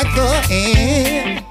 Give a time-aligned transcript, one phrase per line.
[0.00, 1.44] at the end.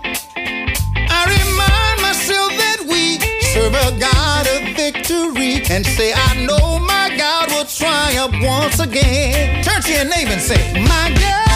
[0.95, 3.19] I remind myself that we
[3.53, 9.63] serve a God of victory and say, I know my God will triumph once again.
[9.63, 11.48] Turn to your neighbor and say, My God.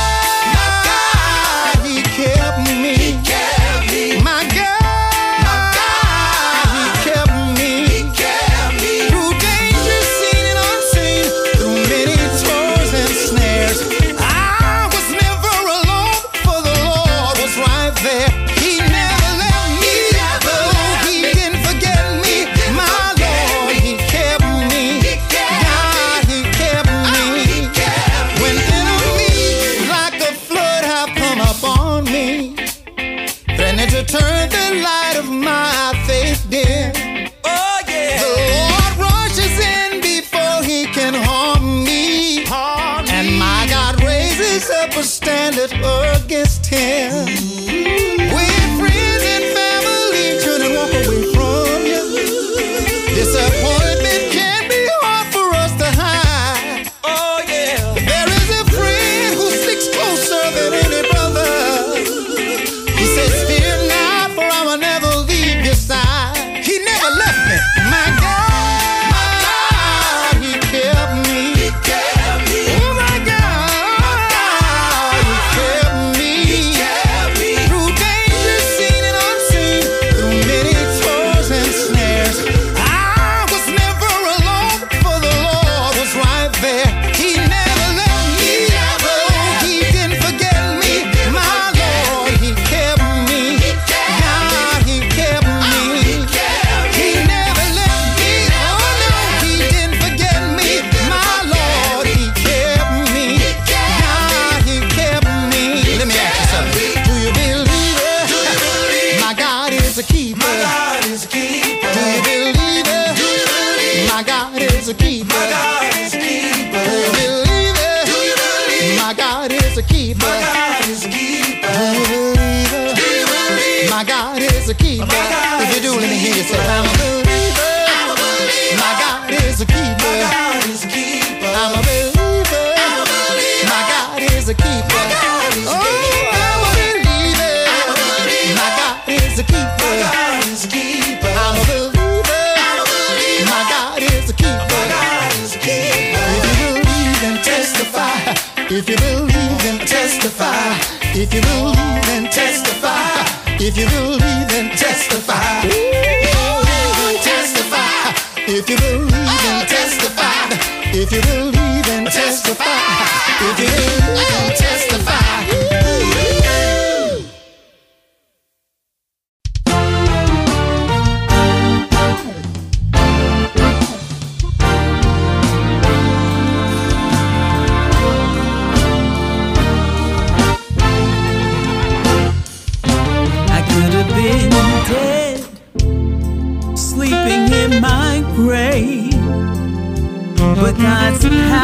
[190.84, 191.63] God's power.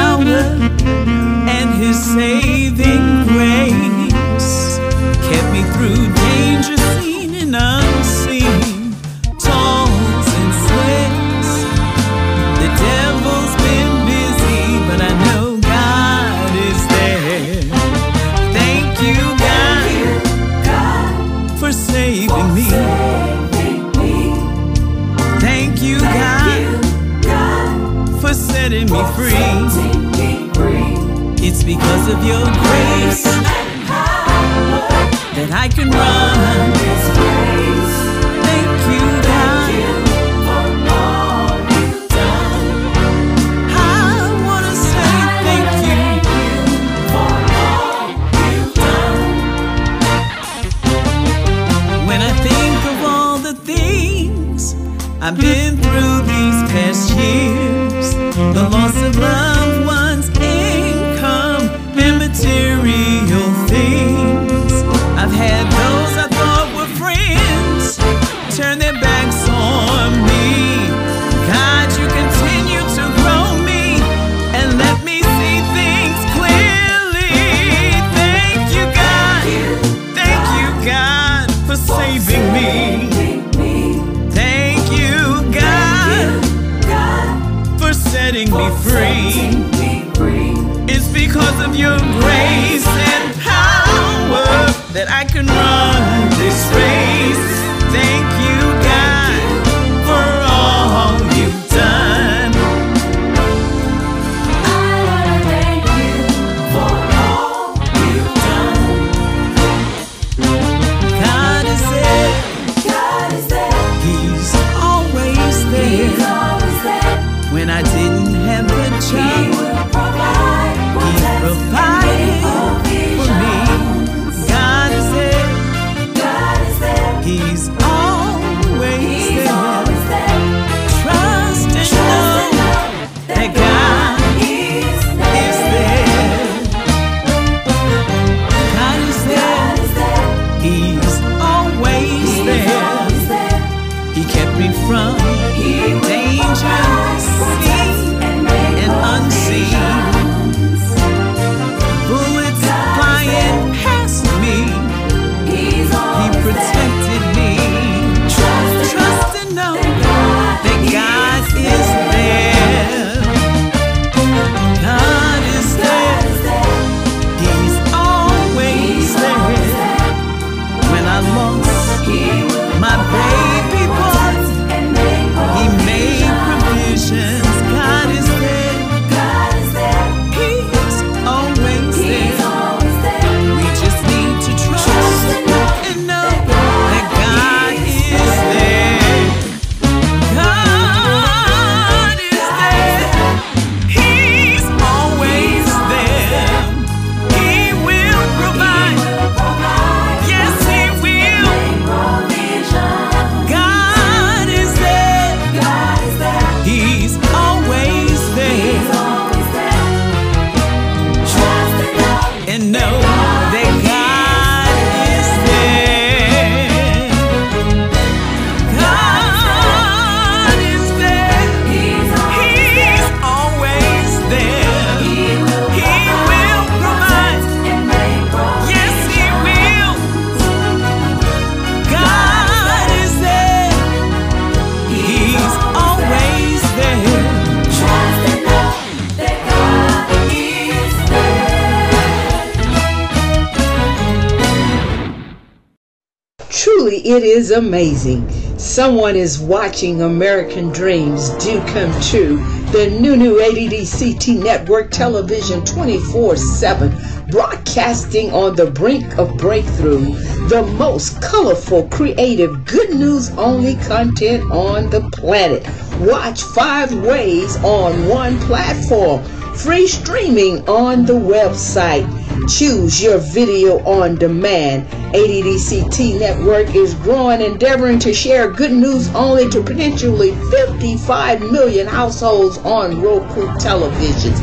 [247.19, 248.29] It is amazing.
[248.57, 252.38] Someone is watching American Dreams Do Come True,
[252.71, 256.95] the new new ADDCT network television 24 7,
[257.29, 260.13] broadcasting on the brink of breakthrough,
[260.47, 265.67] the most colorful, creative, good news only content on the planet.
[265.99, 269.21] Watch five ways on one platform,
[269.55, 272.07] free streaming on the website
[272.48, 274.88] Choose your video on demand.
[275.13, 282.58] ADDCT Network is growing, endeavoring to share good news only to potentially 55 million households
[282.60, 284.34] on Roku television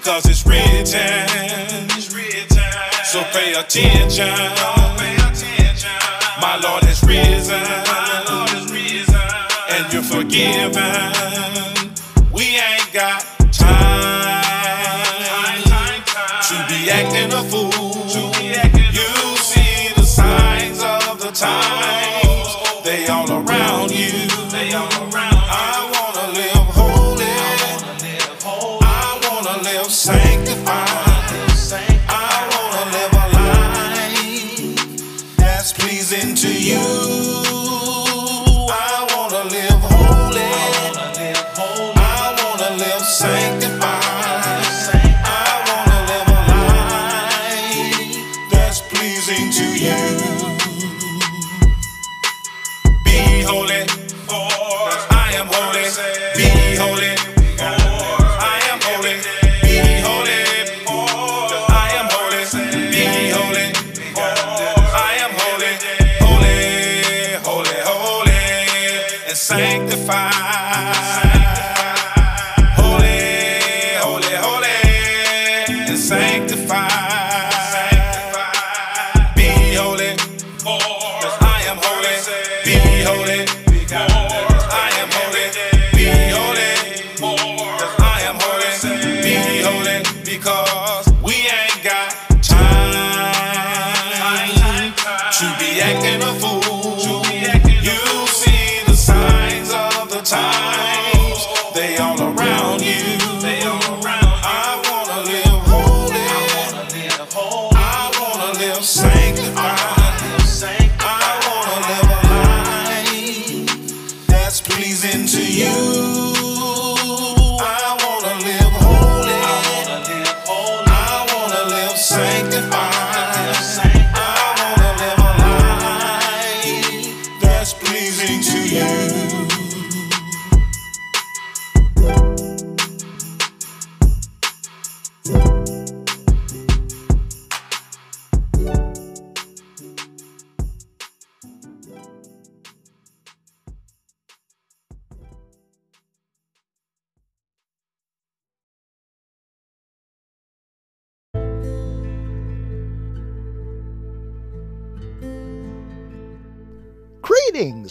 [0.04, 1.88] Because it's written.
[3.04, 4.28] So pay attention.
[6.42, 7.64] My Lord is risen.
[9.70, 11.10] And you're forgiven.
[12.34, 13.33] We ain't got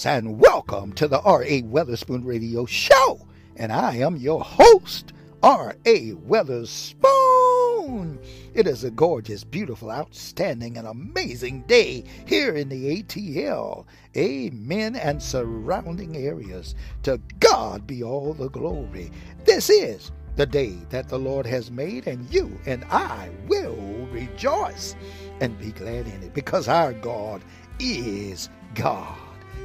[0.06, 1.62] And welcome to the R.A.
[1.62, 3.26] Weatherspoon Radio Show.
[3.56, 6.12] And I am your host, R.A.
[6.12, 8.18] Weatherspoon.
[8.54, 13.86] It is a gorgeous, beautiful, outstanding, and amazing day here in the ATL.
[14.18, 14.98] Amen.
[14.98, 16.76] And surrounding areas.
[17.04, 19.10] To God be all the glory.
[19.46, 23.78] This is the day that the Lord has made, and you and I will
[24.12, 24.98] rejoice
[25.40, 27.42] and be glad in it because our God
[27.80, 29.23] is God.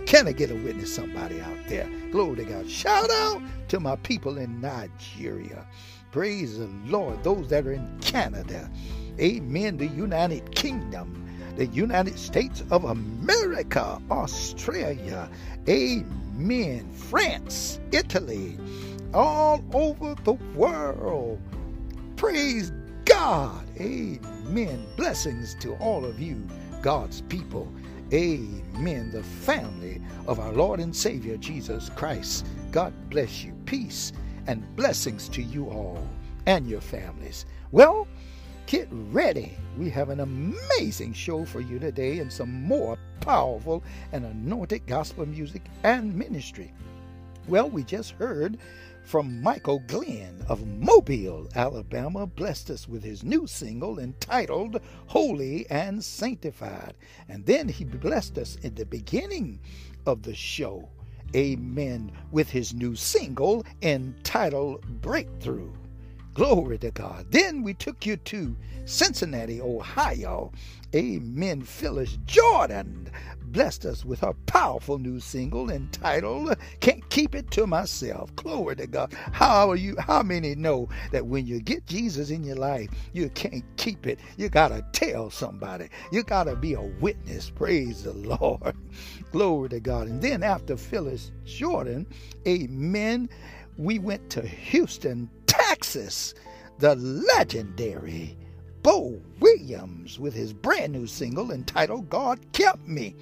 [0.09, 1.87] Can I get a witness, somebody out there?
[2.11, 2.71] Glory to God.
[2.71, 5.66] Shout out to my people in Nigeria.
[6.12, 7.23] Praise the Lord.
[7.23, 8.71] Those that are in Canada.
[9.21, 9.77] Amen.
[9.77, 11.29] The United Kingdom.
[11.57, 14.01] The United States of America.
[14.11, 15.29] Australia.
[15.68, 16.90] Amen.
[16.94, 17.79] France.
[17.92, 18.57] Italy.
[19.12, 21.38] All over the world.
[22.16, 22.73] Praise
[23.05, 23.62] God.
[23.79, 24.87] Amen.
[24.97, 26.42] Blessings to all of you,
[26.81, 27.71] God's people.
[28.12, 29.11] Amen.
[29.11, 32.47] The family of our Lord and Savior Jesus Christ.
[32.71, 33.53] God bless you.
[33.66, 34.14] Peace
[34.47, 36.09] and blessings to you all
[36.47, 37.44] and your families.
[37.71, 38.09] Well,
[38.64, 39.59] get ready.
[39.77, 45.27] We have an amazing show for you today and some more powerful and anointed gospel
[45.27, 46.73] music and ministry.
[47.47, 48.57] Well, we just heard
[49.09, 56.05] from Michael Glenn of Mobile, Alabama, blessed us with his new single entitled Holy and
[56.05, 56.92] Sanctified.
[57.27, 59.61] And then he blessed us at the beginning
[60.05, 60.90] of the show,
[61.35, 65.73] amen, with his new single entitled Breakthrough.
[66.35, 67.33] Glory to God.
[67.33, 70.53] Then we took you to Cincinnati, Ohio.
[70.94, 71.62] Amen.
[71.62, 73.11] Phyllis Jordan
[73.42, 78.35] blessed us with her powerful new single entitled Can't Keep It to Myself.
[78.37, 79.12] Glory to God.
[79.33, 83.29] How are you how many know that when you get Jesus in your life, you
[83.31, 84.18] can't keep it.
[84.38, 85.88] You gotta tell somebody.
[86.11, 87.51] You gotta be a witness.
[87.51, 88.74] Praise the Lord.
[89.33, 90.09] Glory to God.
[90.09, 92.07] And then after Phyllis Jordan,
[92.46, 93.29] amen,
[93.77, 96.35] we went to Houston, Texas.
[96.79, 98.38] The legendary
[98.82, 103.14] Bo Williams with his brand new single entitled God Kept Me.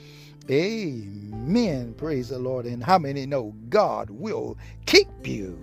[0.50, 1.94] Amen.
[1.94, 2.66] Praise the Lord.
[2.66, 5.62] And how many know God will keep you?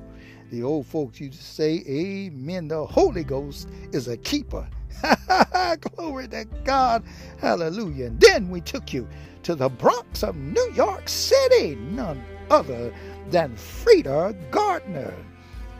[0.51, 2.67] The old folks used to say, Amen.
[2.67, 4.67] The Holy Ghost is a keeper.
[5.95, 7.03] Glory to God.
[7.39, 8.07] Hallelujah.
[8.07, 9.07] And then we took you
[9.43, 12.93] to the Bronx of New York City, none other
[13.29, 15.13] than Frida Gardner.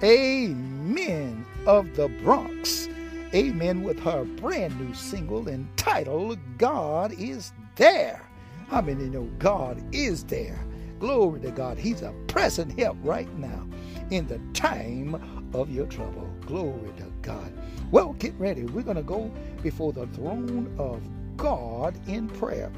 [0.04, 1.46] Amen.
[1.66, 2.90] Of the Bronx.
[3.34, 3.84] Amen.
[3.84, 8.22] With her brand new single entitled God is There.
[8.70, 10.66] How many know God is there?
[11.00, 11.78] Glory to God.
[11.78, 13.68] He's a present help right now
[14.12, 16.30] in the time of your trouble.
[16.46, 17.52] Glory to God.
[17.92, 18.66] Well, get ready.
[18.66, 19.32] We're going to go
[19.64, 21.02] before the throne of
[21.38, 22.72] God in prayer.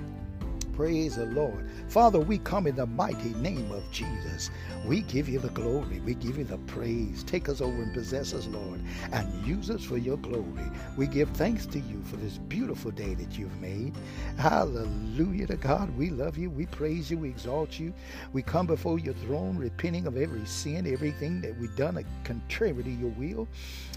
[0.75, 1.69] Praise the Lord.
[1.87, 4.49] Father, we come in the mighty name of Jesus.
[4.85, 6.01] We give you the glory.
[6.01, 7.23] We give you the praise.
[7.23, 8.81] Take us over and possess us, Lord,
[9.13, 10.69] and use us for your glory.
[10.97, 13.95] We give thanks to you for this beautiful day that you've made.
[14.37, 15.95] Hallelujah to God.
[15.97, 16.49] We love you.
[16.49, 17.19] We praise you.
[17.19, 17.93] We exalt you.
[18.33, 22.91] We come before your throne, repenting of every sin, everything that we've done contrary to
[22.91, 23.47] your will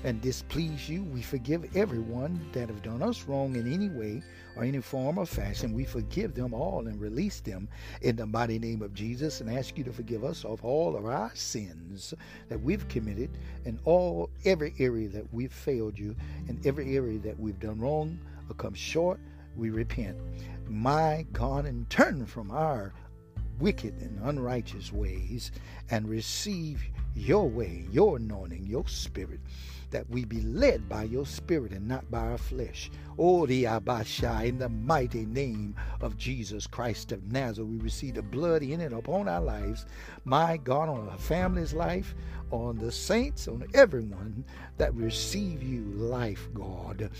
[0.05, 1.03] and displease you.
[1.03, 4.23] We forgive everyone that have done us wrong in any way
[4.59, 5.73] or any form or fashion.
[5.73, 7.69] We forgive them all and release them
[8.03, 11.07] in the mighty name of Jesus and ask you to forgive us of all of
[11.07, 12.13] our sins
[12.49, 13.31] that we've committed
[13.65, 16.15] and all every area that we've failed you
[16.49, 18.19] and every area that we've done wrong
[18.51, 19.21] or come short.
[19.57, 20.17] We repent.
[20.69, 22.93] My God, and turn from our
[23.61, 25.53] wicked and unrighteous ways
[25.91, 26.83] and receive
[27.15, 29.41] your way, your anointing, your spirit
[29.91, 32.91] that we be led by your spirit and not by our flesh.
[33.17, 38.63] The Abasha, in the mighty name of Jesus Christ of Nazareth, we receive the blood
[38.63, 39.87] in and upon our lives.
[40.25, 42.15] My God, on our family's life,
[42.51, 44.45] on the saints, on everyone
[44.77, 47.11] that receive you life, God.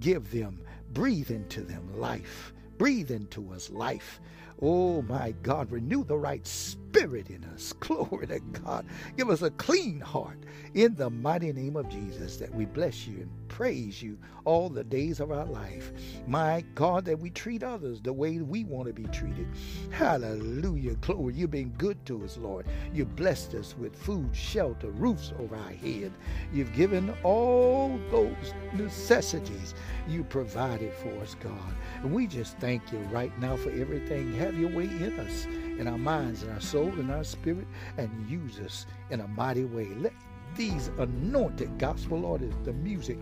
[0.00, 0.60] Give them,
[0.92, 2.52] breathe into them life.
[2.78, 4.20] Breathe into us life.
[4.60, 7.72] Oh my God, renew the right spirit in us.
[7.80, 8.86] Glory to God.
[9.16, 10.38] Give us a clean heart
[10.74, 14.84] in the mighty name of Jesus that we bless you and praise you all the
[14.84, 15.92] days of our life.
[16.26, 19.48] My God, that we treat others the way we want to be treated.
[19.90, 20.94] Hallelujah.
[20.96, 21.34] Glory.
[21.34, 22.66] You've been good to us, Lord.
[22.92, 26.12] You blessed us with food, shelter, roofs over our head.
[26.52, 29.74] You've given all those necessities
[30.08, 31.74] you provided for us, God.
[32.02, 34.34] And we just thank you right now for everything.
[34.34, 35.46] Have your way in us,
[35.78, 37.66] in our minds, in our soul, in our spirit,
[37.98, 39.88] and use us in a mighty way.
[39.96, 40.12] Let
[40.56, 43.18] these anointed gospel artists, the music,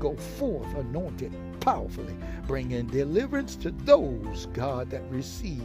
[0.00, 2.16] go forth anointed powerfully,
[2.46, 5.62] bringing deliverance to those, God, that receive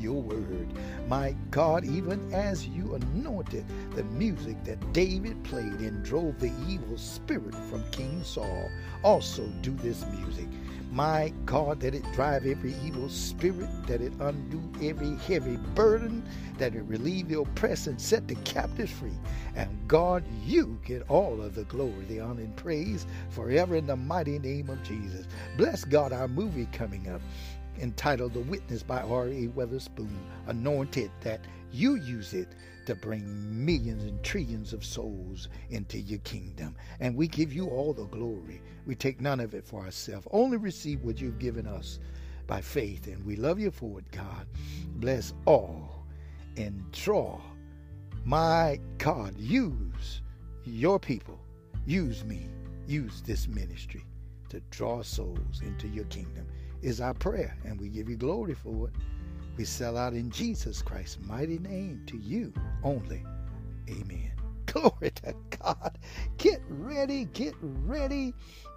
[0.00, 0.68] your word.
[1.08, 6.98] My God, even as you anointed the music that David played and drove the evil
[6.98, 8.70] spirit from King Saul,
[9.02, 10.48] also do this music
[10.94, 16.22] my God, that it drive every evil spirit, that it undo every heavy burden,
[16.58, 19.18] that it relieve the oppressed and set the captives free.
[19.56, 23.96] And God, you get all of the glory, the honor, and praise forever in the
[23.96, 25.26] mighty name of Jesus.
[25.56, 27.20] Bless God, our movie coming up
[27.80, 29.48] entitled The Witness by R.A.
[29.48, 31.40] Weatherspoon, anointed that
[31.72, 32.48] you use it
[32.86, 36.76] to bring millions and trillions of souls into your kingdom.
[37.00, 38.62] And we give you all the glory.
[38.86, 41.98] We take none of it for ourselves, only receive what you've given us
[42.46, 43.06] by faith.
[43.06, 44.46] And we love you for it, God.
[44.96, 46.06] Bless all
[46.56, 47.40] and draw.
[48.24, 50.22] My God, use
[50.64, 51.40] your people.
[51.86, 52.48] Use me.
[52.86, 54.04] Use this ministry
[54.50, 56.46] to draw souls into your kingdom,
[56.82, 57.56] is our prayer.
[57.64, 58.94] And we give you glory for it.
[59.56, 63.24] We sell out in Jesus Christ's mighty name to you only.
[63.88, 64.32] Amen.
[64.66, 65.98] Glory to God.
[66.38, 68.34] Get ready, get ready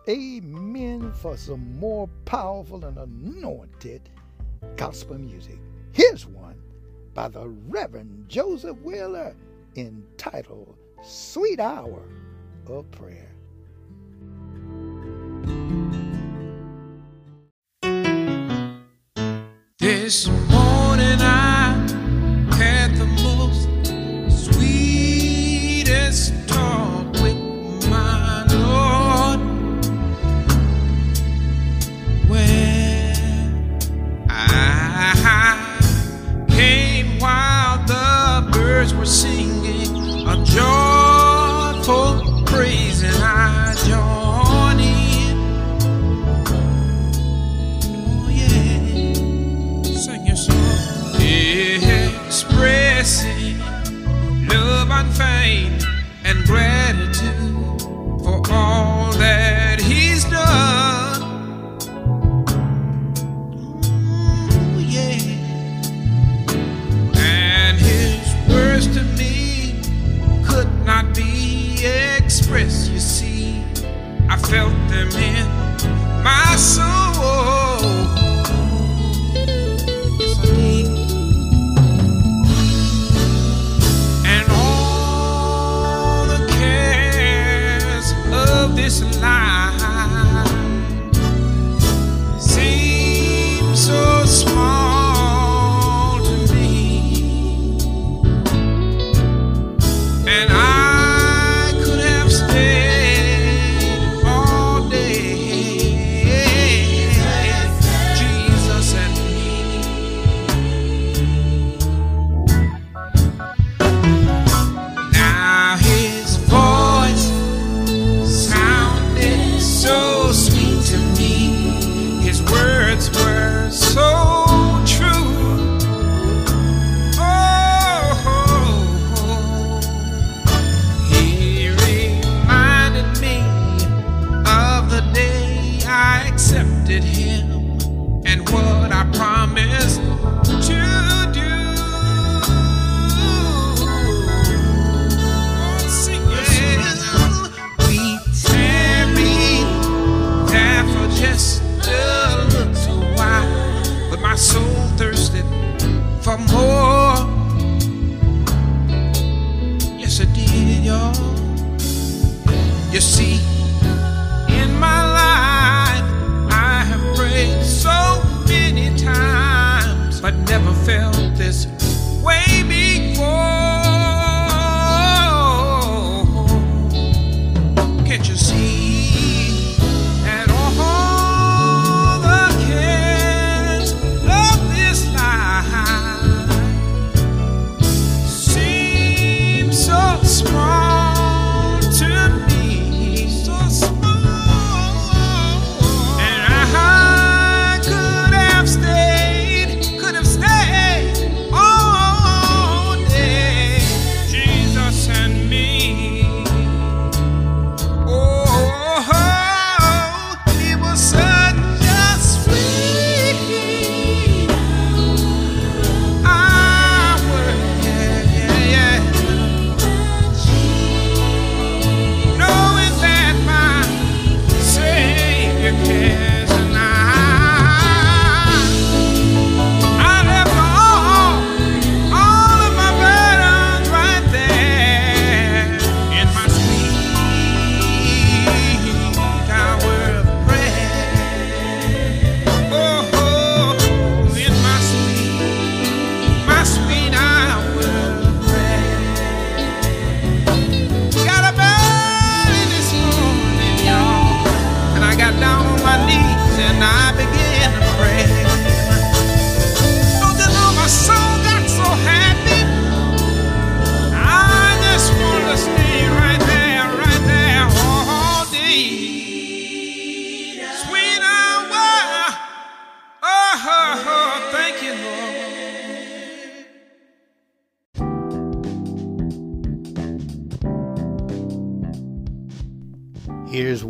[0.09, 4.09] amen for some more powerful and anointed
[4.75, 5.59] gospel music.
[5.91, 6.61] Here's one
[7.13, 9.35] by the Reverend Joseph Wheeler
[9.75, 12.03] entitled Sweet Hour
[12.67, 13.31] of Prayer.
[19.79, 20.76] This morning.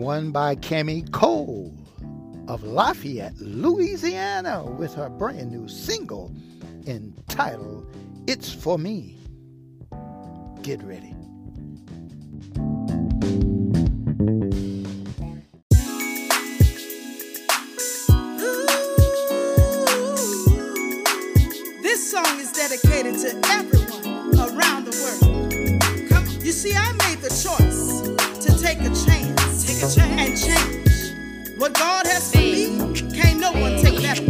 [0.07, 1.75] one by Cami Cole
[2.47, 6.33] of Lafayette, Louisiana, with her brand new single
[6.85, 7.93] entitled
[8.25, 9.17] It's For Me.
[10.61, 11.13] Get ready.
[21.81, 26.09] This song is dedicated to everyone around the world.
[26.09, 29.26] Come, you see, I made the choice to take a chance
[29.81, 31.57] nature and change.
[31.57, 34.26] What God has for me, can't no one take that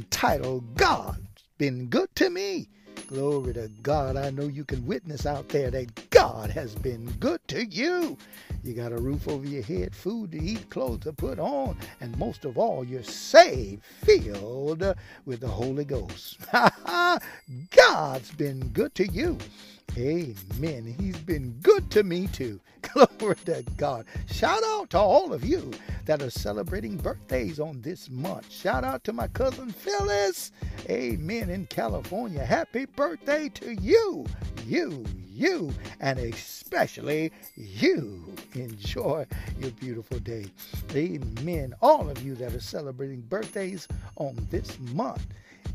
[0.00, 2.70] entitled God's Been Good to Me.
[3.08, 4.16] Glory to God.
[4.16, 8.16] I know you can witness out there that God has been good to you.
[8.64, 12.16] You got a roof over your head, food to eat, clothes to put on, and
[12.16, 14.82] most of all, you're saved, filled
[15.26, 16.38] with the Holy Ghost.
[16.50, 17.18] Ha ha!
[17.76, 19.36] God's been good to you.
[19.96, 20.94] Amen.
[20.98, 22.60] He's been good to me too.
[23.18, 24.06] Glory to God.
[24.30, 25.70] Shout out to all of you
[26.06, 28.50] that are celebrating birthdays on this month.
[28.50, 30.52] Shout out to my cousin Phyllis.
[30.88, 31.50] Amen.
[31.50, 32.44] In California.
[32.44, 34.26] Happy birthday to you.
[34.66, 38.32] You, you, and especially you.
[38.54, 39.26] Enjoy
[39.60, 40.46] your beautiful day.
[40.94, 41.74] Amen.
[41.82, 45.26] All of you that are celebrating birthdays on this month,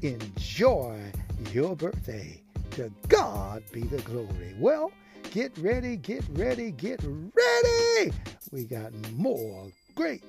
[0.01, 0.97] enjoy
[1.51, 2.41] your birthday.
[2.71, 4.55] To God be the glory.
[4.59, 4.91] Well,
[5.31, 8.11] get ready, get ready, get ready.
[8.51, 10.23] We got more great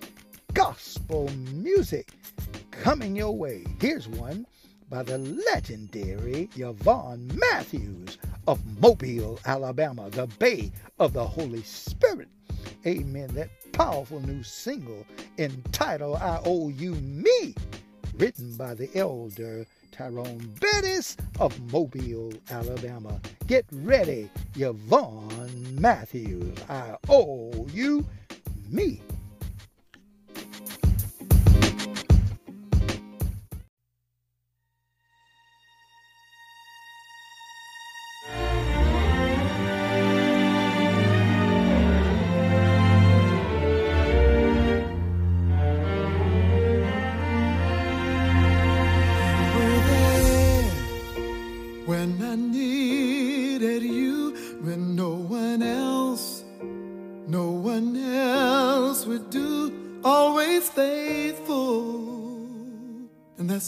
[0.53, 2.12] gospel music
[2.70, 3.64] coming your way.
[3.80, 4.47] Here's one
[4.89, 10.70] by the legendary Yvonne Matthews of Mobile, Alabama, the Bay
[11.01, 12.28] of the Holy Spirit.
[12.87, 13.28] Amen.
[13.34, 15.05] That powerful new single
[15.39, 17.55] entitled I Owe You Me,
[18.18, 19.66] written by the elder
[19.97, 23.18] Tyrone Bettis of Mobile, Alabama.
[23.47, 26.55] Get ready, Yvonne Matthews.
[26.68, 28.05] I owe you
[28.70, 29.01] me.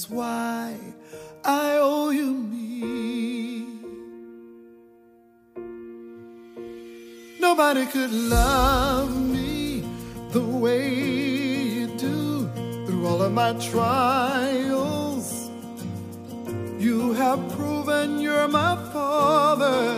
[0.09, 0.74] That's why
[1.44, 3.66] I owe you me.
[7.40, 9.84] Nobody could love me
[10.30, 12.48] the way you do
[12.86, 15.50] through all of my trials.
[16.78, 19.92] You have proven you're my father,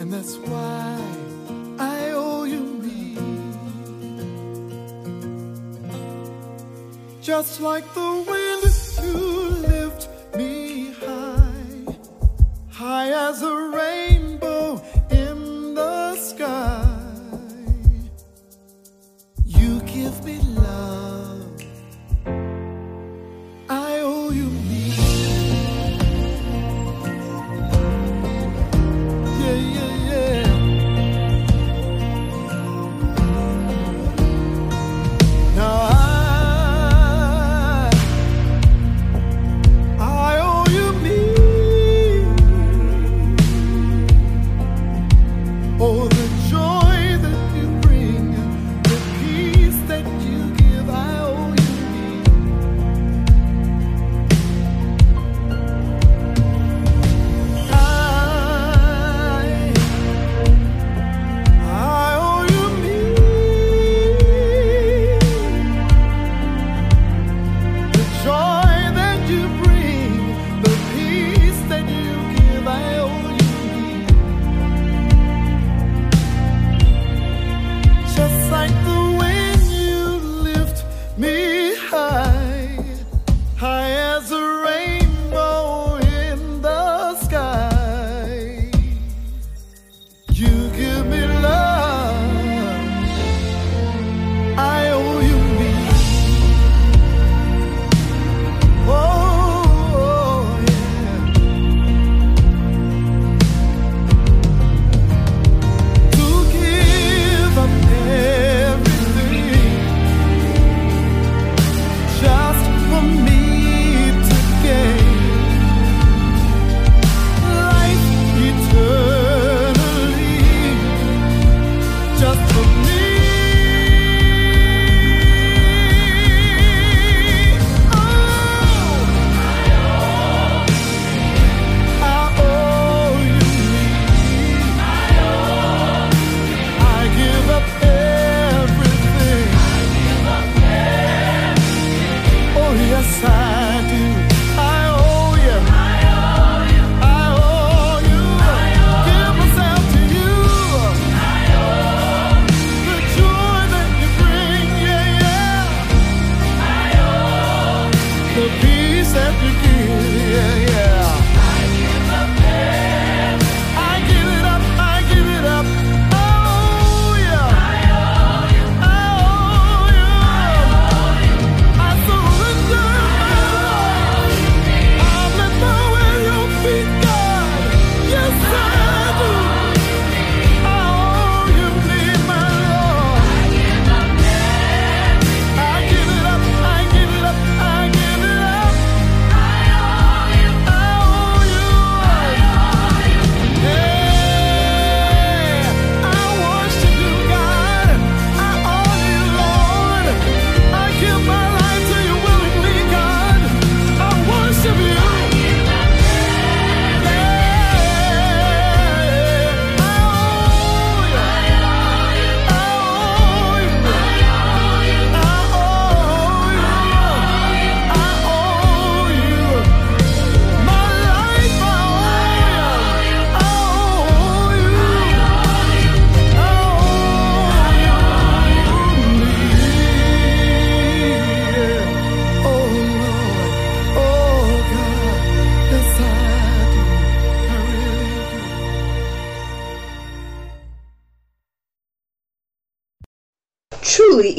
[0.00, 1.00] and that's why
[1.78, 2.69] I owe you
[7.30, 8.64] Just like the wind,
[9.06, 9.14] you
[9.68, 11.96] lift me high,
[12.68, 14.09] high as a rainbow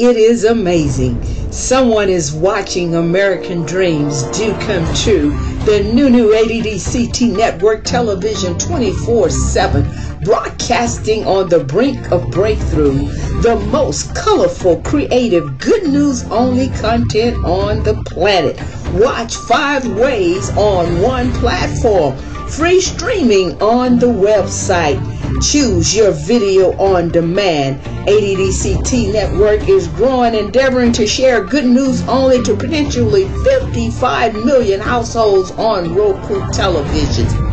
[0.02, 1.22] it is amazing.
[1.52, 5.30] Someone is watching American Dreams Do Come True.
[5.66, 9.86] The new new ADDCT Network Television 24 7,
[10.24, 13.10] broadcasting on the brink of breakthrough.
[13.43, 18.60] The most colorful, creative, good news only content on the planet.
[18.93, 22.18] Watch five ways on one platform.
[22.47, 25.20] Free streaming on the website.
[25.40, 27.82] Choose your video on demand.
[28.08, 35.52] ADDCT Network is growing, endeavoring to share good news only to potentially 55 million households
[35.52, 37.51] on Roku television.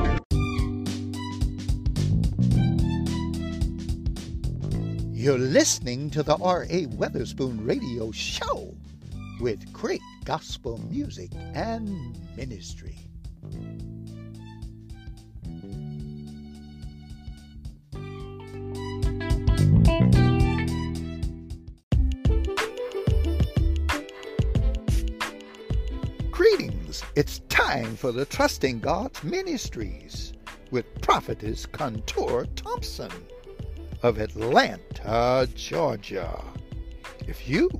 [5.12, 6.86] You're listening to the R.A.
[6.86, 8.74] Weatherspoon Radio Show
[9.40, 12.98] with great gospel music and ministry.
[26.32, 27.04] Greetings.
[27.14, 30.32] It's time for the Trusting God's Ministries
[30.72, 33.12] with Prophetess Contour Thompson
[34.02, 36.42] of Atlanta, Georgia.
[37.28, 37.70] If you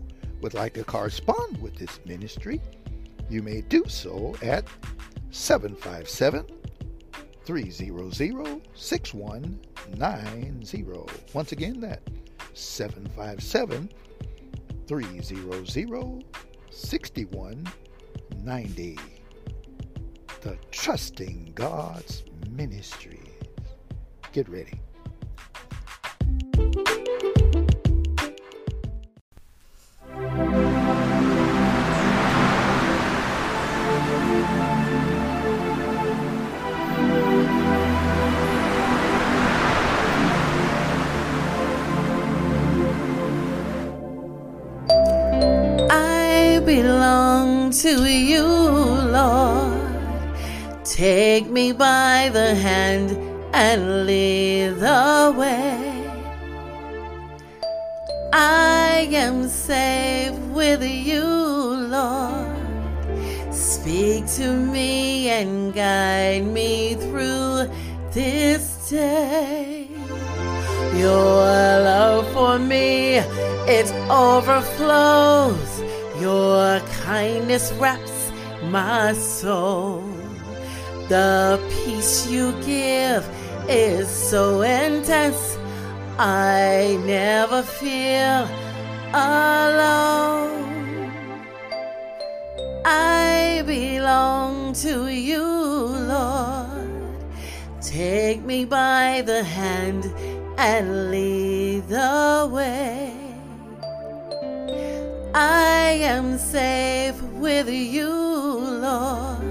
[0.40, 2.60] would like to correspond with this ministry,
[3.28, 4.64] you may do so at
[5.30, 6.46] 757
[7.44, 11.32] 300 6190.
[11.32, 12.02] Once again, that
[12.54, 13.90] 757
[14.86, 16.24] 300
[16.70, 18.98] 6190.
[20.42, 23.20] The Trusting God's Ministries.
[24.32, 24.80] Get ready.
[46.66, 49.80] Belong to you, Lord.
[50.84, 53.12] Take me by the hand
[53.54, 56.02] and lead the way.
[58.32, 62.58] I am safe with you, Lord.
[63.54, 67.70] Speak to me and guide me through
[68.10, 69.88] this day.
[70.96, 71.46] Your
[71.92, 73.18] love for me,
[73.68, 75.75] it overflows.
[76.20, 78.32] Your kindness wraps
[78.70, 80.02] my soul.
[81.08, 83.28] The peace you give
[83.68, 85.58] is so intense.
[86.18, 88.48] I never feel
[89.12, 90.66] alone.
[92.86, 97.26] I belong to you, Lord.
[97.82, 100.10] Take me by the hand
[100.56, 103.25] and lead the way.
[105.38, 109.44] I am safe with you, Lord.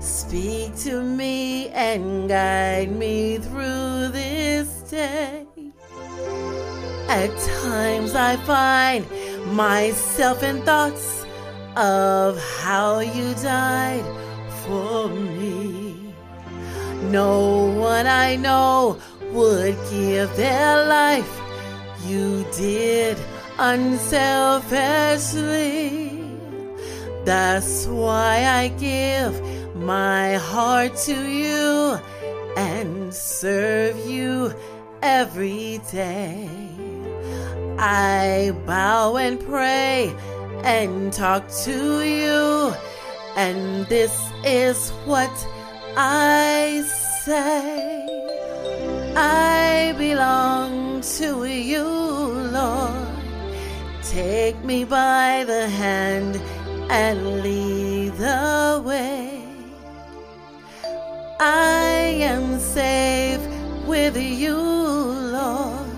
[0.00, 5.46] Speak to me and guide me through this day.
[7.08, 7.30] At
[7.62, 9.06] times I find
[9.54, 11.24] myself in thoughts
[11.76, 14.04] of how you died
[14.64, 16.12] for me.
[17.04, 18.98] No one I know
[19.30, 21.40] would give their life.
[22.04, 23.16] You did
[23.58, 26.22] unselfishly.
[27.24, 29.34] That's why I give
[29.76, 31.98] my heart to you
[32.56, 34.54] and serve you
[35.02, 36.48] every day.
[37.78, 40.14] I bow and pray
[40.64, 42.72] and talk to you,
[43.36, 44.12] and this
[44.44, 45.30] is what
[45.96, 46.82] I
[47.24, 48.04] say.
[49.16, 51.47] I belong to you.
[54.10, 56.40] Take me by the hand
[56.88, 59.42] and lead the way.
[61.38, 63.46] I am safe
[63.86, 65.90] with you, Lord.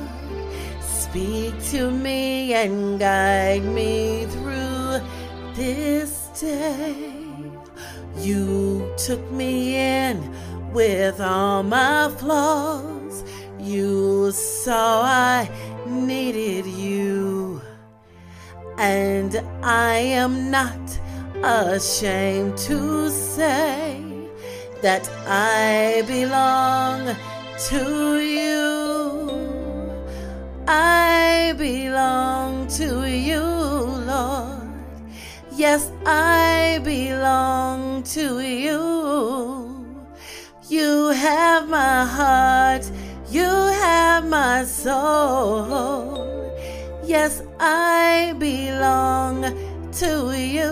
[0.82, 5.00] Speak to me and guide me through
[5.54, 7.12] this day.
[8.18, 10.16] You took me in
[10.72, 13.22] with all my flaws.
[13.60, 15.48] You saw I
[15.86, 16.49] needed.
[18.80, 20.98] And I am not
[21.44, 24.02] ashamed to say
[24.80, 27.14] that I belong
[27.68, 29.30] to you.
[30.66, 34.72] I belong to you, Lord.
[35.52, 38.80] Yes, I belong to you.
[40.70, 42.90] You have my heart,
[43.28, 46.29] you have my soul.
[47.10, 49.42] Yes, I belong
[49.94, 50.70] to you.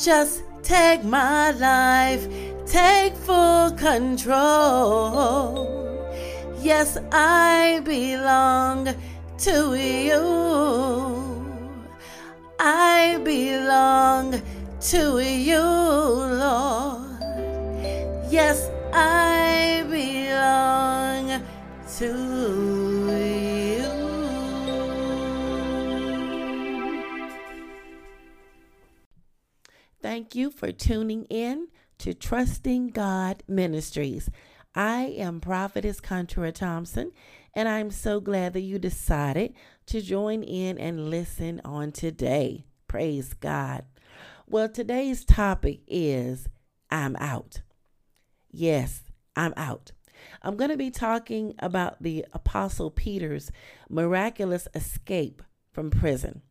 [0.00, 2.28] Just take my life,
[2.64, 4.38] take full control.
[6.60, 8.94] Yes, I belong
[9.38, 10.22] to you.
[12.60, 14.40] I belong
[14.92, 15.58] to you,
[16.44, 17.18] Lord.
[18.30, 21.42] Yes, I belong
[21.98, 22.91] to
[30.02, 34.28] Thank you for tuning in to Trusting God Ministries.
[34.74, 37.12] I am Prophetess Contura Thompson,
[37.54, 39.54] and I'm so glad that you decided
[39.86, 42.66] to join in and listen on today.
[42.88, 43.84] Praise God.
[44.48, 46.48] Well, today's topic is
[46.90, 47.62] I'm out.
[48.50, 49.04] Yes,
[49.36, 49.92] I'm out.
[50.42, 53.52] I'm going to be talking about the Apostle Peter's
[53.88, 56.42] miraculous escape from prison.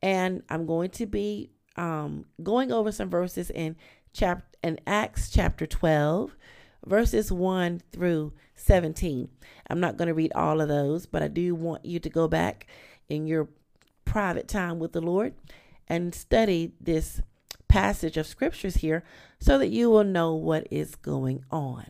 [0.00, 3.76] And I'm going to be um, going over some verses in
[4.12, 6.36] chapter in Acts chapter 12,
[6.84, 9.28] verses 1 through 17.
[9.70, 12.26] I'm not going to read all of those, but I do want you to go
[12.26, 12.66] back
[13.08, 13.48] in your
[14.04, 15.34] private time with the Lord
[15.86, 17.22] and study this
[17.68, 19.04] passage of scriptures here
[19.38, 21.86] so that you will know what is going on.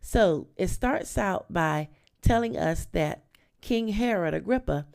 [0.00, 1.88] So it starts out by
[2.22, 3.24] telling us that
[3.60, 4.86] King Herod Agrippa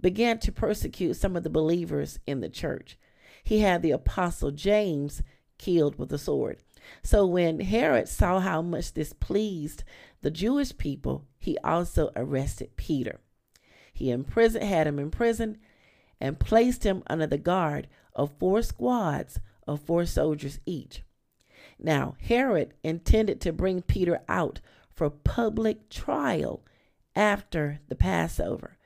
[0.00, 2.98] began to persecute some of the believers in the church.
[3.46, 5.22] He had the apostle James
[5.56, 6.58] killed with a sword.
[7.04, 9.84] So when Herod saw how much this pleased
[10.20, 13.20] the Jewish people, he also arrested Peter.
[13.94, 15.58] He imprisoned, had him imprisoned
[16.20, 17.86] and placed him under the guard
[18.16, 21.04] of four squads of four soldiers each.
[21.78, 24.58] Now, Herod intended to bring Peter out
[24.90, 26.64] for public trial
[27.14, 28.76] after the Passover.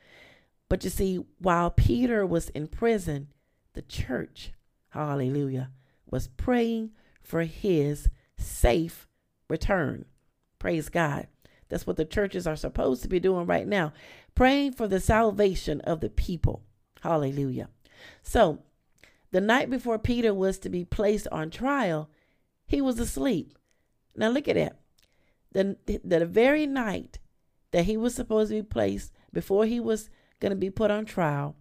[0.68, 3.28] But you see, while Peter was in prison,
[3.74, 4.52] the church,
[4.90, 5.70] hallelujah,
[6.10, 6.90] was praying
[7.22, 9.06] for his safe
[9.48, 10.04] return.
[10.58, 11.26] Praise God.
[11.68, 13.92] That's what the churches are supposed to be doing right now,
[14.34, 16.62] praying for the salvation of the people.
[17.00, 17.68] Hallelujah.
[18.22, 18.58] So,
[19.30, 22.10] the night before Peter was to be placed on trial,
[22.66, 23.56] he was asleep.
[24.16, 24.76] Now, look at that.
[25.52, 27.20] The, the very night
[27.70, 30.10] that he was supposed to be placed, before he was
[30.40, 31.54] going to be put on trial,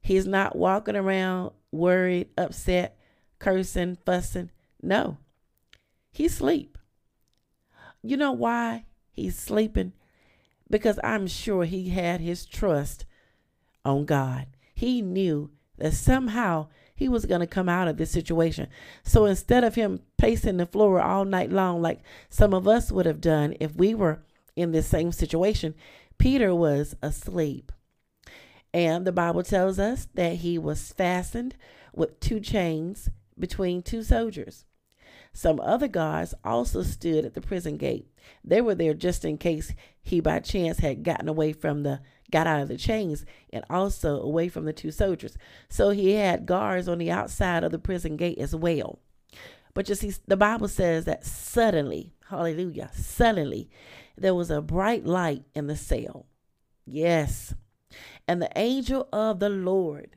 [0.00, 2.98] he's not walking around worried, upset,
[3.38, 4.50] cursing, fussing.
[4.82, 5.18] No,
[6.10, 6.78] he's asleep.
[8.02, 9.92] You know why he's sleeping?
[10.70, 13.04] Because I'm sure he had his trust
[13.84, 14.46] on God.
[14.74, 18.68] He knew that somehow he was going to come out of this situation.
[19.02, 23.06] So instead of him pacing the floor all night long, like some of us would
[23.06, 24.20] have done if we were
[24.56, 25.74] in this same situation,
[26.18, 27.72] Peter was asleep.
[28.78, 31.56] And the Bible tells us that he was fastened
[31.92, 34.66] with two chains between two soldiers.
[35.32, 38.06] Some other guards also stood at the prison gate.
[38.44, 42.00] They were there just in case he by chance had gotten away from the
[42.30, 45.36] got out of the chains and also away from the two soldiers.
[45.68, 49.00] So he had guards on the outside of the prison gate as well.
[49.74, 53.70] But you see, the Bible says that suddenly, hallelujah, suddenly
[54.16, 56.26] there was a bright light in the cell.
[56.84, 57.54] Yes.
[58.28, 60.16] And the angel of the Lord,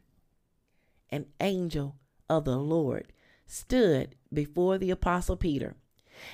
[1.10, 1.96] an angel
[2.30, 3.14] of the Lord,
[3.46, 5.76] stood before the apostle Peter.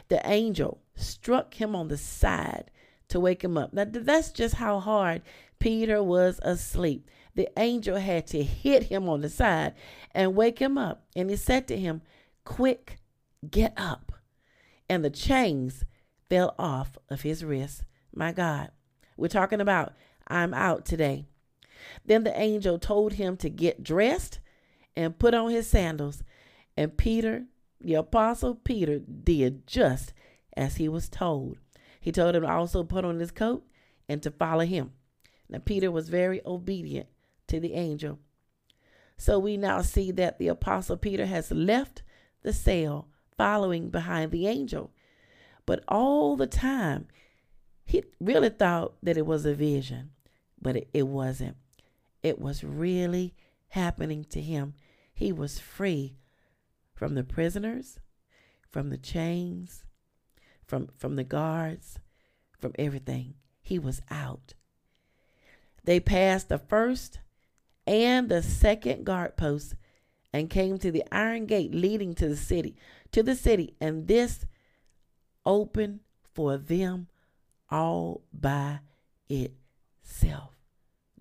[0.10, 2.72] The angel struck him on the side
[3.10, 3.74] to wake him up.
[3.74, 5.22] Now, that's just how hard
[5.60, 7.10] Peter was asleep.
[7.36, 9.76] The angel had to hit him on the side
[10.16, 11.06] and wake him up.
[11.16, 12.02] And he said to him,
[12.44, 12.98] Quick,
[13.50, 14.12] get up.
[14.90, 15.86] And the chains
[16.28, 17.84] fell off of his wrists.
[18.14, 18.72] My God,
[19.16, 19.94] we're talking about
[20.28, 21.28] I'm out today.
[22.06, 24.40] Then the angel told him to get dressed
[24.96, 26.24] and put on his sandals.
[26.76, 27.46] And Peter,
[27.80, 30.14] the apostle Peter, did just
[30.56, 31.58] as he was told.
[32.00, 33.66] He told him to also put on his coat
[34.08, 34.92] and to follow him.
[35.50, 37.08] Now, Peter was very obedient
[37.48, 38.20] to the angel.
[39.18, 42.04] So we now see that the apostle Peter has left
[42.44, 43.08] the cell
[43.38, 44.92] following behind the angel.
[45.66, 47.08] But all the time,
[47.86, 50.12] he really thought that it was a vision,
[50.62, 51.58] but it, it wasn't.
[52.28, 53.34] It was really
[53.70, 54.74] happening to him.
[55.14, 56.18] He was free
[56.94, 58.00] from the prisoners,
[58.70, 59.86] from the chains,
[60.66, 62.00] from from the guards,
[62.60, 63.36] from everything.
[63.62, 64.56] He was out.
[65.86, 67.20] They passed the first
[67.86, 69.76] and the second guard post
[70.34, 72.76] and came to the iron gate leading to the city,
[73.14, 74.46] to the city, and this
[75.46, 76.02] opened
[76.34, 77.08] for them
[77.70, 78.80] all by
[79.30, 80.58] itself.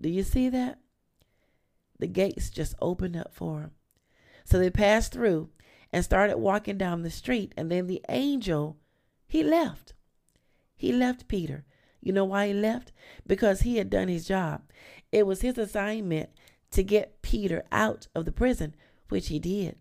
[0.01, 0.79] Do you see that?
[1.99, 3.71] The gates just opened up for him.
[4.45, 5.49] So they passed through
[5.91, 8.77] and started walking down the street, and then the angel,
[9.27, 9.93] he left.
[10.75, 11.65] He left Peter.
[12.01, 12.91] You know why he left?
[13.25, 14.61] Because he had done his job.
[15.11, 16.29] It was his assignment
[16.71, 18.75] to get Peter out of the prison,
[19.09, 19.77] which he did.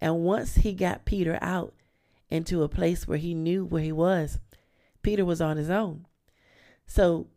[0.00, 1.74] And once he got Peter out
[2.30, 4.38] into a place where he knew where he was,
[5.02, 6.06] Peter was on his own.
[6.86, 7.28] So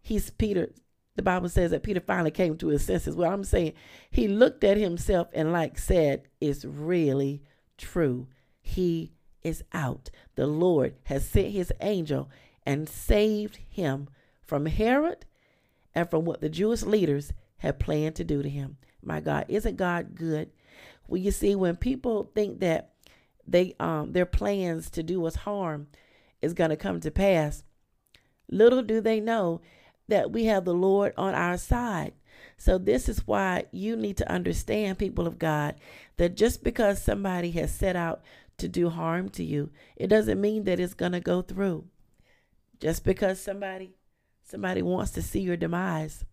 [0.00, 0.72] he's Peter.
[1.14, 3.14] The Bible says that Peter finally came to his senses.
[3.14, 3.74] Well, I'm saying
[4.10, 7.42] he looked at himself and, like said, it's really
[7.76, 8.28] true.
[8.60, 10.10] He is out.
[10.36, 12.30] The Lord has sent his angel
[12.64, 14.08] and saved him
[14.40, 15.26] from Herod
[15.94, 18.76] and from what the Jewish leaders had planned to do to him.
[19.02, 20.50] My God, isn't God good?
[21.08, 22.94] Well, you see, when people think that
[23.46, 25.88] they um their plans to do us harm
[26.40, 27.64] is going to come to pass,
[28.48, 29.60] little do they know
[30.08, 32.12] that we have the Lord on our side.
[32.56, 35.76] So this is why you need to understand, people of God,
[36.16, 38.22] that just because somebody has set out
[38.58, 41.86] to do harm to you, it doesn't mean that it's going to go through.
[42.80, 43.94] Just because somebody
[44.44, 46.24] somebody wants to see your demise,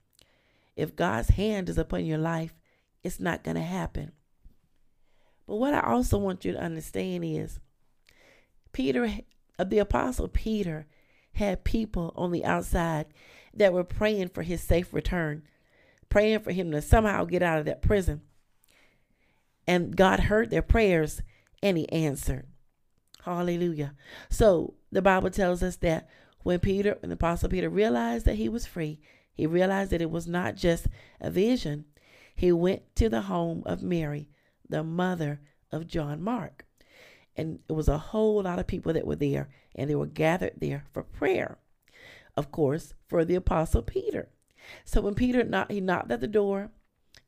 [0.75, 2.53] if God's hand is upon your life,
[3.03, 4.11] it's not going to happen.
[5.47, 7.59] But what I also want you to understand is
[8.71, 9.09] Peter,
[9.63, 10.85] the apostle Peter,
[11.33, 13.07] had people on the outside
[13.53, 15.43] that were praying for his safe return,
[16.09, 18.21] praying for him to somehow get out of that prison.
[19.67, 21.21] And God heard their prayers
[21.61, 22.47] and he answered.
[23.23, 23.93] Hallelujah.
[24.29, 26.09] So the Bible tells us that
[26.43, 28.99] when Peter and the Apostle Peter realized that he was free,
[29.33, 30.87] he realized that it was not just
[31.19, 31.85] a vision.
[32.33, 34.29] He went to the home of Mary,
[34.67, 35.41] the mother
[35.71, 36.65] of John Mark.
[37.35, 40.53] And it was a whole lot of people that were there, and they were gathered
[40.57, 41.57] there for prayer.
[42.39, 44.29] Of course, for the Apostle Peter.
[44.85, 46.71] So when Peter knocked, he knocked at the door,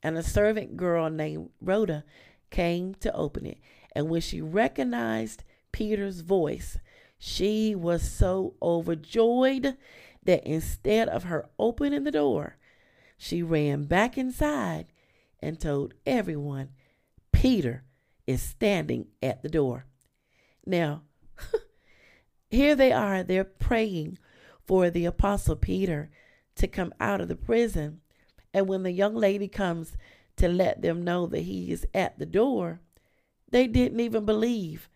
[0.01, 2.05] and a servant girl named Rhoda
[2.49, 3.57] came to open it.
[3.93, 5.43] And when she recognized
[5.74, 6.78] Peter's voice,
[7.18, 9.76] she was so overjoyed
[10.24, 12.55] that instead of her opening the door,
[13.18, 14.86] she ran back inside
[15.41, 16.70] and told everyone
[17.34, 17.84] Peter
[18.26, 19.88] is standing at the door.
[20.66, 21.01] Now,
[22.49, 24.18] here they are, they're praying
[24.66, 26.09] for the Apostle Peter
[26.55, 28.01] to come out of the prison.
[28.53, 29.97] And when the young lady comes
[30.38, 32.82] to let them know that he is at the door,
[33.49, 34.89] they didn't even believe.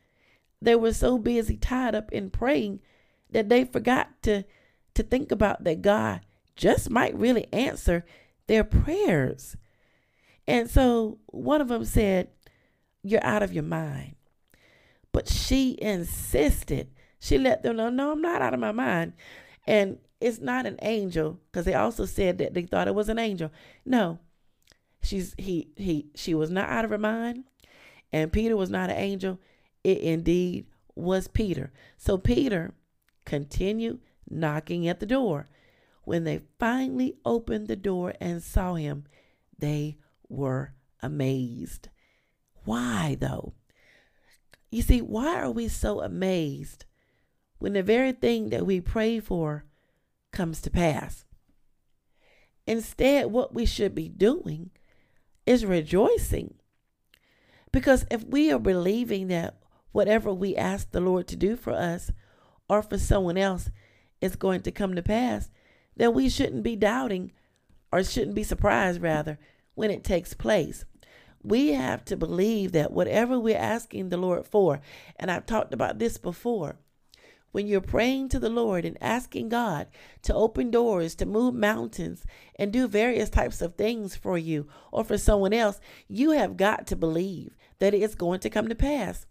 [0.62, 2.80] They were so busy tied up in praying
[3.32, 4.44] that they forgot to,
[4.94, 6.22] to think about that God
[6.56, 8.06] just might really answer
[8.48, 9.58] their prayers.
[10.48, 12.30] And so one of them said,
[13.04, 14.16] You're out of your mind.
[15.12, 16.90] But she insisted.
[17.20, 19.14] She let them know, No, I'm not out of my mind.
[19.66, 23.20] And it's not an angel, because they also said that they thought it was an
[23.20, 23.52] angel.
[23.86, 24.20] No.
[25.02, 27.44] She's he he she was not out of her mind,
[28.12, 29.40] and Peter was not an angel.
[29.84, 31.72] It indeed was Peter.
[31.98, 32.74] So Peter
[33.24, 35.48] continued knocking at the door.
[36.06, 39.06] When they finally opened the door and saw him,
[39.58, 39.98] they
[40.30, 41.90] were amazed.
[42.64, 43.54] Why, though?
[44.72, 46.86] You see, why are we so amazed
[47.66, 49.66] when the very thing that we pray for
[50.32, 51.26] comes to pass?
[52.68, 54.70] Instead, what we should be doing
[55.48, 56.54] is rejoicing.
[57.72, 59.58] Because if we are believing that
[59.94, 62.12] whatever we ask the Lord to do for us
[62.70, 63.72] or for someone else
[64.22, 65.50] is going to come to pass,
[65.98, 67.32] then we shouldn't be doubting
[67.92, 69.40] or shouldn't be surprised, rather,
[69.74, 70.86] when it takes place.
[71.42, 74.82] We have to believe that whatever we're asking the Lord for,
[75.16, 76.78] and I've talked about this before,
[77.56, 79.88] when you're praying to the Lord and asking God
[80.24, 82.26] to open doors, to move mountains,
[82.60, 85.80] and do various types of things for you or for someone else,
[86.10, 89.26] you have got to believe that it's going to come to pass.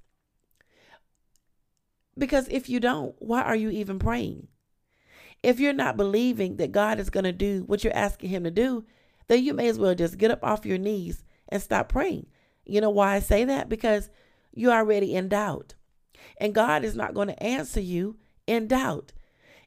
[2.17, 4.49] Because if you don't, why are you even praying?
[5.43, 8.51] If you're not believing that God is going to do what you're asking Him to
[8.51, 8.87] do,
[9.29, 12.29] then you may as well just get up off your knees and stop praying.
[12.65, 13.69] You know why I say that?
[13.69, 14.09] Because
[14.55, 15.75] you're already in doubt.
[16.39, 18.17] And God is not going to answer you
[18.47, 19.13] in doubt.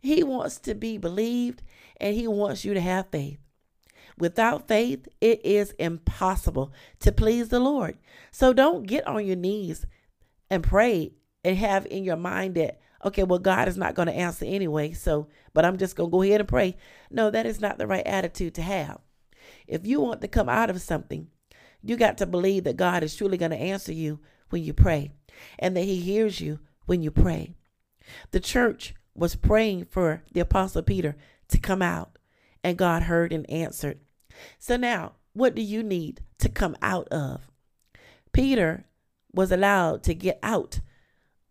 [0.02, 1.64] He wants to be believed
[2.00, 3.40] and He wants you to have faith.
[4.18, 7.98] Without faith, it is impossible to please the Lord.
[8.32, 9.86] So don't get on your knees
[10.50, 11.14] and pray
[11.44, 14.94] and have in your mind that, okay, well, God is not going to answer anyway.
[14.94, 16.78] So, but I'm just going to go ahead and pray.
[17.12, 19.00] No, that is not the right attitude to have.
[19.68, 21.28] If you want to come out of something,
[21.84, 25.12] you got to believe that God is truly going to answer you when you pray
[25.60, 27.56] and that He hears you when you pray.
[28.32, 31.16] The church was praying for the Apostle Peter
[31.50, 32.18] to come out,
[32.64, 34.00] and God heard and answered.
[34.60, 37.48] So now, what do you need to come out of?
[38.32, 38.86] Peter
[39.34, 40.80] was allowed to get out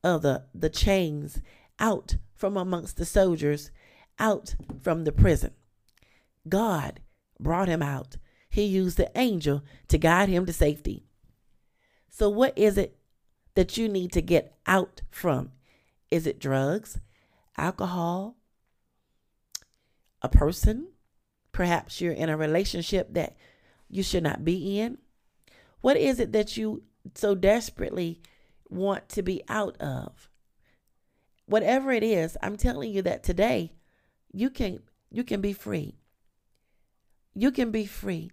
[0.02, 1.40] of the, the chains,
[1.78, 3.70] out from amongst the soldiers,
[4.18, 5.52] out from the prison.
[6.48, 7.00] God
[7.40, 8.16] brought him out.
[8.48, 11.04] He used the angel to guide him to safety.
[12.08, 12.96] So, what is it
[13.56, 15.50] that you need to get out from?
[16.10, 17.00] Is it drugs,
[17.56, 18.36] alcohol,
[20.22, 20.88] a person?
[21.50, 23.34] Perhaps you're in a relationship that
[23.88, 24.98] you should not be in.
[25.80, 26.82] What is it that you
[27.14, 28.20] so desperately
[28.68, 30.28] want to be out of?
[31.46, 33.72] Whatever it is, I'm telling you that today
[34.32, 34.80] you can
[35.10, 35.96] you can be free.
[37.34, 38.32] You can be free.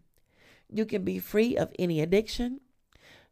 [0.69, 2.59] You can be free of any addiction.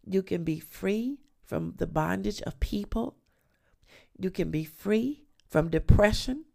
[0.06, 1.18] You can be free
[1.52, 3.18] from the bondage of people.
[4.18, 6.46] You can be free from depression.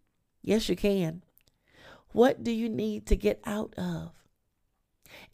[0.40, 1.22] Yes, you can.
[2.12, 4.12] What do you need to get out of?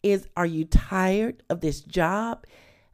[0.03, 2.45] Is are you tired of this job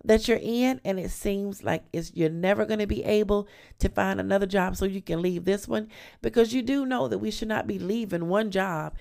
[0.04, 3.48] that you're in and it seems like it's you're never going to be able
[3.80, 5.88] to find another job so you can leave this one
[6.22, 8.96] because you do know that we should not be leaving one job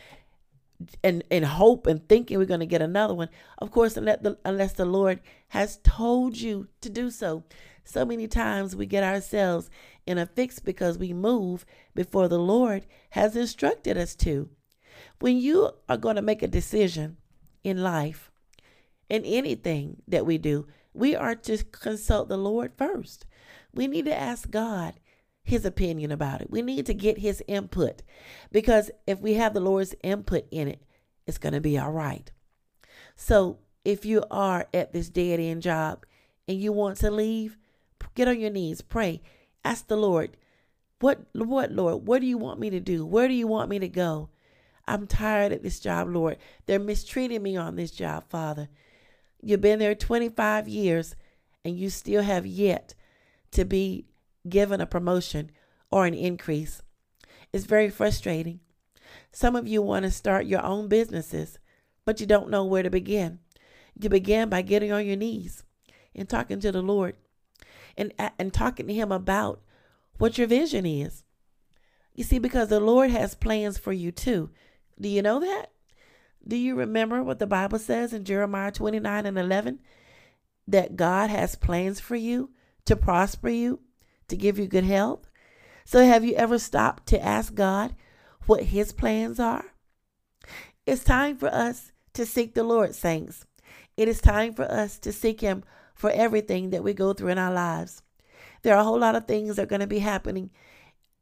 [1.03, 3.29] and and hope and thinking we're going to get another one.
[3.59, 7.45] Of course unless the, unless the lord has told you to do so.
[7.85, 9.71] So many times we get ourselves
[10.07, 11.65] in a fix because we move
[11.95, 14.51] before the lord has instructed us to.
[15.21, 17.17] When you are going to make a decision
[17.65, 18.31] in life
[19.09, 23.25] in anything that we do we are to consult the lord first.
[23.73, 24.95] We need to ask god
[25.49, 26.51] his opinion about it.
[26.51, 28.03] We need to get his input
[28.53, 30.83] because if we have the Lord's input in it,
[31.27, 32.31] it's going to be all right.
[33.17, 36.05] So if you are at this dead end job
[36.47, 37.57] and you want to leave,
[38.15, 39.23] get on your knees, pray,
[39.65, 40.37] ask the Lord,
[41.01, 43.07] what, what, Lord, what do you want me to do?
[43.07, 44.31] Where do you want me to go?
[44.87, 46.39] I'm tired of this job, Lord.
[46.67, 48.69] They're mistreating me on this job, Father.
[49.43, 51.15] You've been there 25 years
[51.65, 52.95] and you still have yet
[53.53, 54.07] to be
[54.49, 55.51] given a promotion
[55.91, 56.83] or an increase.
[57.53, 58.61] It's very frustrating.
[59.33, 61.59] Some of you want to start your own businesses,
[62.05, 63.39] but you don't know where to begin.
[63.99, 65.65] You begin by getting on your knees
[66.15, 67.17] and talking to the Lord
[67.97, 69.61] and, and talking to Him about
[70.19, 71.25] what your vision is.
[72.15, 74.51] You see, because the Lord has plans for you too.
[75.01, 75.71] Do you know that?
[76.47, 79.81] Do you remember what the Bible says in Jeremiah 29 and 11?
[80.67, 82.51] That God has plans for you
[82.87, 83.81] to prosper you
[84.29, 85.29] to give you good health.
[85.85, 87.95] So, have you ever stopped to ask God
[88.47, 89.65] what His plans are?
[90.87, 93.47] It's time for us to seek the Lord, saints.
[93.97, 95.65] It is time for us to seek Him
[95.95, 98.03] for everything that we go through in our lives.
[98.63, 100.51] There are a whole lot of things that are going to be happening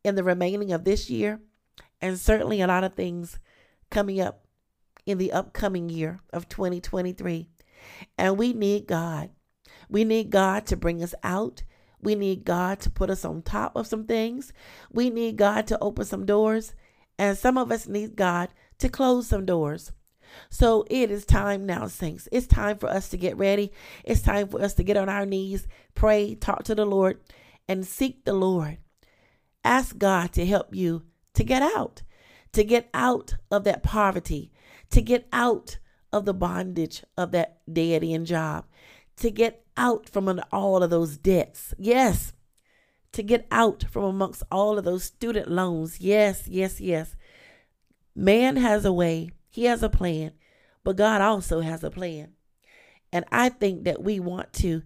[0.05, 1.41] in the remaining of this year,
[2.01, 3.39] and certainly a lot of things
[3.91, 4.47] coming up
[5.05, 7.49] in the upcoming year of 2023.
[8.19, 9.31] And we need God.
[9.89, 11.63] We need God to bring us out
[12.07, 14.53] we need God to put us on top of some things.
[14.93, 16.73] We need God to open some doors.
[17.19, 19.91] And some of us need God to close some doors.
[20.49, 22.29] So it is time now, saints.
[22.31, 23.73] It's time for us to get ready.
[24.05, 27.19] It's time for us to get on our knees, pray, talk to the Lord,
[27.67, 28.79] and seek the Lord.
[29.65, 31.03] Ask God to help you
[31.35, 32.05] to get out,
[32.53, 34.53] to get out of that poverty,
[34.91, 35.79] to get out
[36.13, 38.65] of the bondage of that dead end job,
[39.17, 41.75] to get out from under all of those debts.
[41.79, 42.33] Yes.
[43.13, 46.01] To get out from amongst all of those student loans.
[46.01, 47.17] Yes, yes, yes.
[48.15, 50.33] Man has a way, he has a plan,
[50.85, 52.33] but God also has a plan.
[53.13, 54.83] And I think that we want to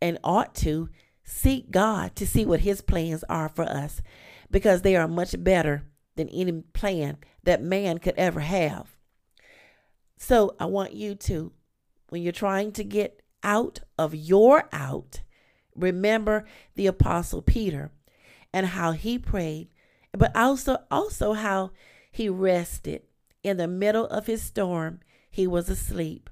[0.00, 0.88] and ought to
[1.24, 4.00] seek God to see what his plans are for us
[4.50, 5.84] because they are much better
[6.14, 8.96] than any plan that man could ever have.
[10.18, 11.52] So I want you to,
[12.08, 15.22] when you're trying to get out of your out,
[15.74, 16.44] remember
[16.74, 17.92] the apostle Peter
[18.52, 19.68] and how he prayed,
[20.12, 21.70] but also also how
[22.10, 23.02] he rested
[23.42, 25.00] in the middle of his storm.
[25.30, 26.28] He was asleep.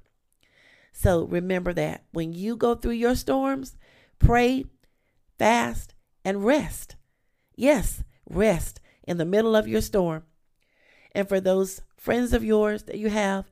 [0.93, 3.77] So remember that when you go through your storms,
[4.19, 4.65] pray,
[5.39, 5.95] fast,
[6.25, 6.97] and rest.
[7.55, 10.25] Yes, rest in the middle of your storm.
[11.13, 13.51] And for those friends of yours that you have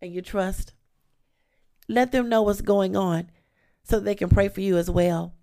[0.00, 0.72] and you trust,
[1.90, 3.30] let them know what's going on
[3.82, 5.34] so they can pray for you as well.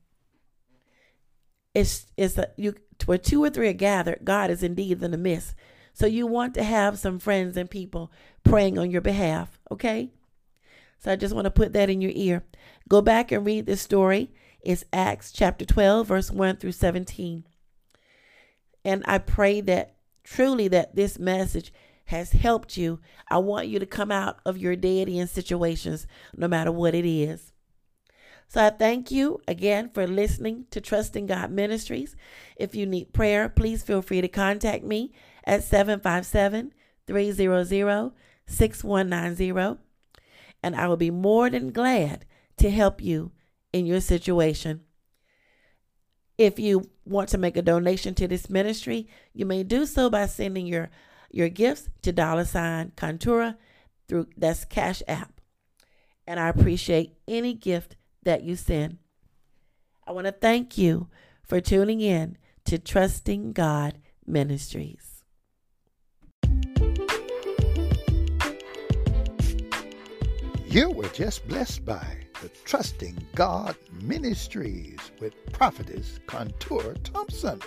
[1.74, 2.74] it's it's a you
[3.06, 5.53] where two or three are gathered, God is indeed in the midst.
[5.94, 8.11] So you want to have some friends and people
[8.44, 10.11] praying on your behalf, okay?
[10.99, 12.44] So I just want to put that in your ear.
[12.88, 14.32] Go back and read this story.
[14.61, 17.45] It's Acts chapter 12, verse 1 through 17.
[18.86, 21.74] And I pray that truly that this message
[22.07, 22.99] has helped you.
[23.29, 27.05] I want you to come out of your deity in situations, no matter what it
[27.05, 27.51] is.
[28.47, 32.15] So I thank you again for listening to Trusting God Ministries.
[32.55, 35.11] If you need prayer, please feel free to contact me
[35.43, 36.73] at 757
[37.05, 38.11] 300
[38.47, 39.79] 6190.
[40.63, 42.25] And I will be more than glad
[42.57, 43.31] to help you
[43.73, 44.81] in your situation.
[46.38, 50.25] If you want to make a donation to this ministry, you may do so by
[50.27, 50.89] sending your
[51.32, 53.58] your gifts to dollar sign Contura
[54.08, 55.41] through that's Cash App.
[56.26, 58.98] And I appreciate any gift that you send.
[60.06, 61.08] I want to thank you
[61.44, 65.24] for tuning in to Trusting God Ministries.
[70.66, 72.06] You were just blessed by
[72.41, 77.62] the Trusting God Ministries with Prophetess Contour Thompson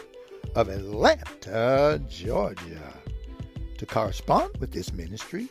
[0.55, 2.95] of Atlanta, Georgia.
[3.81, 5.49] To correspond with this ministry,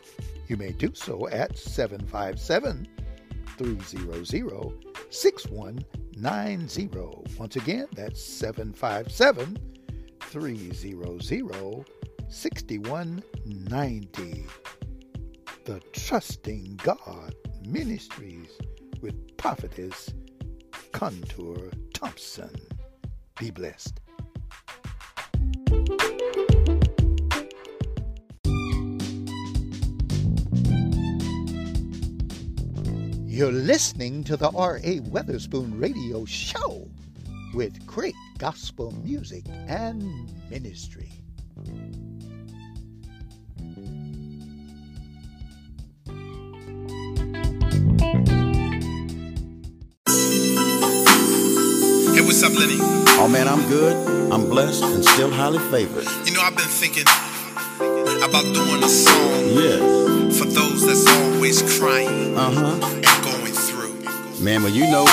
[0.47, 2.88] you may do so at 757
[3.57, 7.38] 300 6190.
[7.39, 9.57] Once again, that's 757
[10.19, 11.85] 300
[12.30, 14.45] 6190.
[15.65, 17.34] The Trusting God
[17.65, 18.60] Ministries
[19.01, 20.14] with Prophetess
[20.91, 22.56] Contour Thompson.
[23.39, 23.99] Be blessed.
[33.39, 34.99] You're listening to the R.A.
[34.99, 36.89] Weatherspoon Radio Show
[37.53, 41.09] with great gospel music and ministry.
[50.95, 52.77] Hey, what's up, Lenny?
[53.21, 53.93] Oh man, I'm good.
[54.33, 56.05] I'm blessed and still highly favored.
[56.25, 57.03] You know, I've been thinking
[58.23, 59.77] about doing a song Yeah.
[60.31, 62.98] for those that's always crying Uh huh.
[64.39, 64.45] And going through.
[64.45, 65.05] Man, well, you know,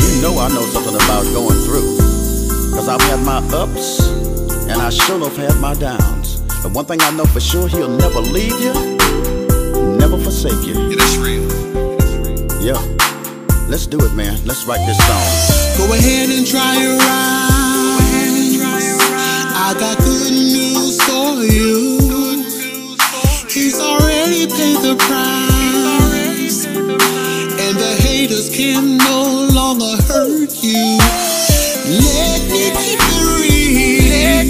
[0.00, 1.98] you know I know something about going through.
[2.74, 4.08] Cause I've had my ups
[4.68, 6.40] and I sure enough had my downs.
[6.62, 8.72] But one thing I know for sure, he'll never leave you,
[9.98, 10.74] never forsake you.
[10.90, 11.42] Yeah, that's real.
[12.62, 12.80] Yeah.
[13.68, 14.38] Let's do it, man.
[14.44, 15.88] Let's write this song.
[15.88, 17.50] Go ahead and try your eyes.
[19.54, 21.98] I got good news for you.
[23.48, 25.41] He's already paid the price.
[28.42, 30.98] The haters can no longer hurt you.
[31.86, 32.72] Let me
[33.38, 34.48] real.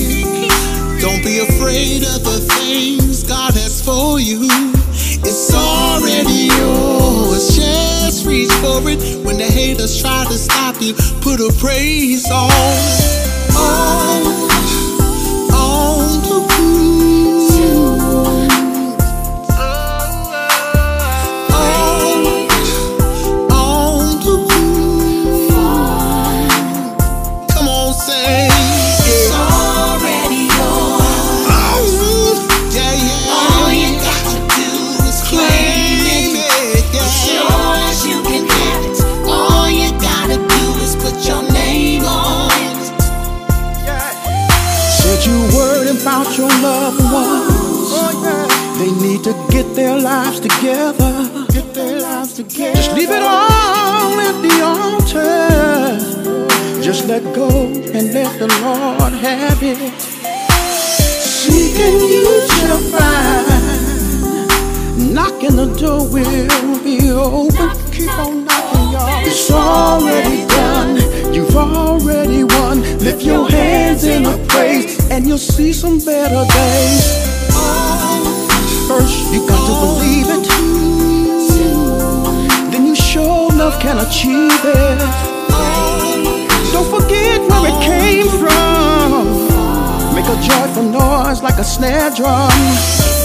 [1.01, 4.49] Don't be afraid of the things God has for you.
[5.25, 7.57] It's already yours.
[7.57, 9.25] Just reach for it.
[9.25, 12.51] When the haters try to stop you, put a praise on.
[13.57, 14.52] On,
[50.13, 51.47] lives together.
[51.57, 52.77] Get their lives together.
[52.77, 55.49] Just leave it all at the altar.
[56.83, 57.49] Just let go
[57.97, 59.79] and let the Lord have it.
[61.41, 63.47] Seek and you shall find.
[65.15, 67.69] Knocking the door will be open.
[67.97, 69.27] Keep on knocking, y'all.
[69.27, 70.93] It's already done.
[71.35, 72.83] You've already won.
[72.99, 77.32] Lift your hands in a praise, and you'll see some better days.
[78.89, 80.49] First, you got to believe it.
[82.71, 84.99] Then you sure enough can achieve it.
[86.73, 90.15] Don't forget where it came from.
[90.15, 93.22] Make a joyful noise like a snare drum.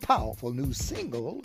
[0.00, 1.42] powerful new single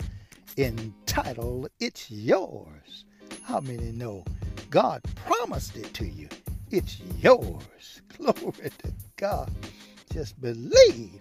[0.56, 3.04] entitled It's Yours.
[3.42, 4.24] How many know
[4.70, 6.28] God promised it to you?
[6.70, 8.00] It's yours.
[8.16, 9.50] Glory to God.
[10.12, 11.20] Just believe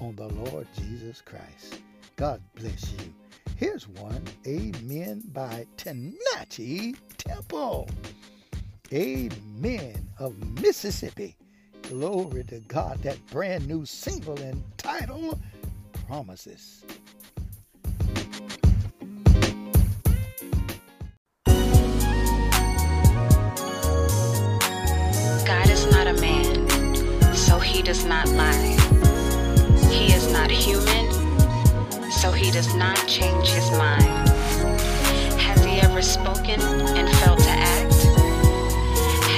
[0.00, 1.80] on the Lord Jesus Christ.
[2.16, 3.12] God bless you.
[3.56, 7.88] Here's one, Amen by Tenachi Temple.
[8.92, 11.36] Amen of Mississippi.
[11.82, 13.02] Glory to God.
[13.02, 15.40] That brand new single entitled
[16.12, 16.84] promises.
[25.46, 26.68] God is not a man,
[27.34, 28.76] so he does not lie.
[29.90, 31.10] He is not human,
[32.10, 34.28] so he does not change his mind.
[35.40, 37.94] Has he ever spoken and failed to act?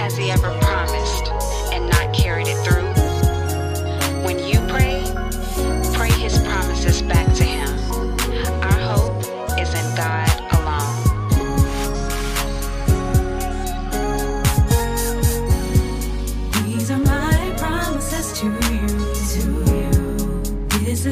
[0.01, 0.51] Has he ever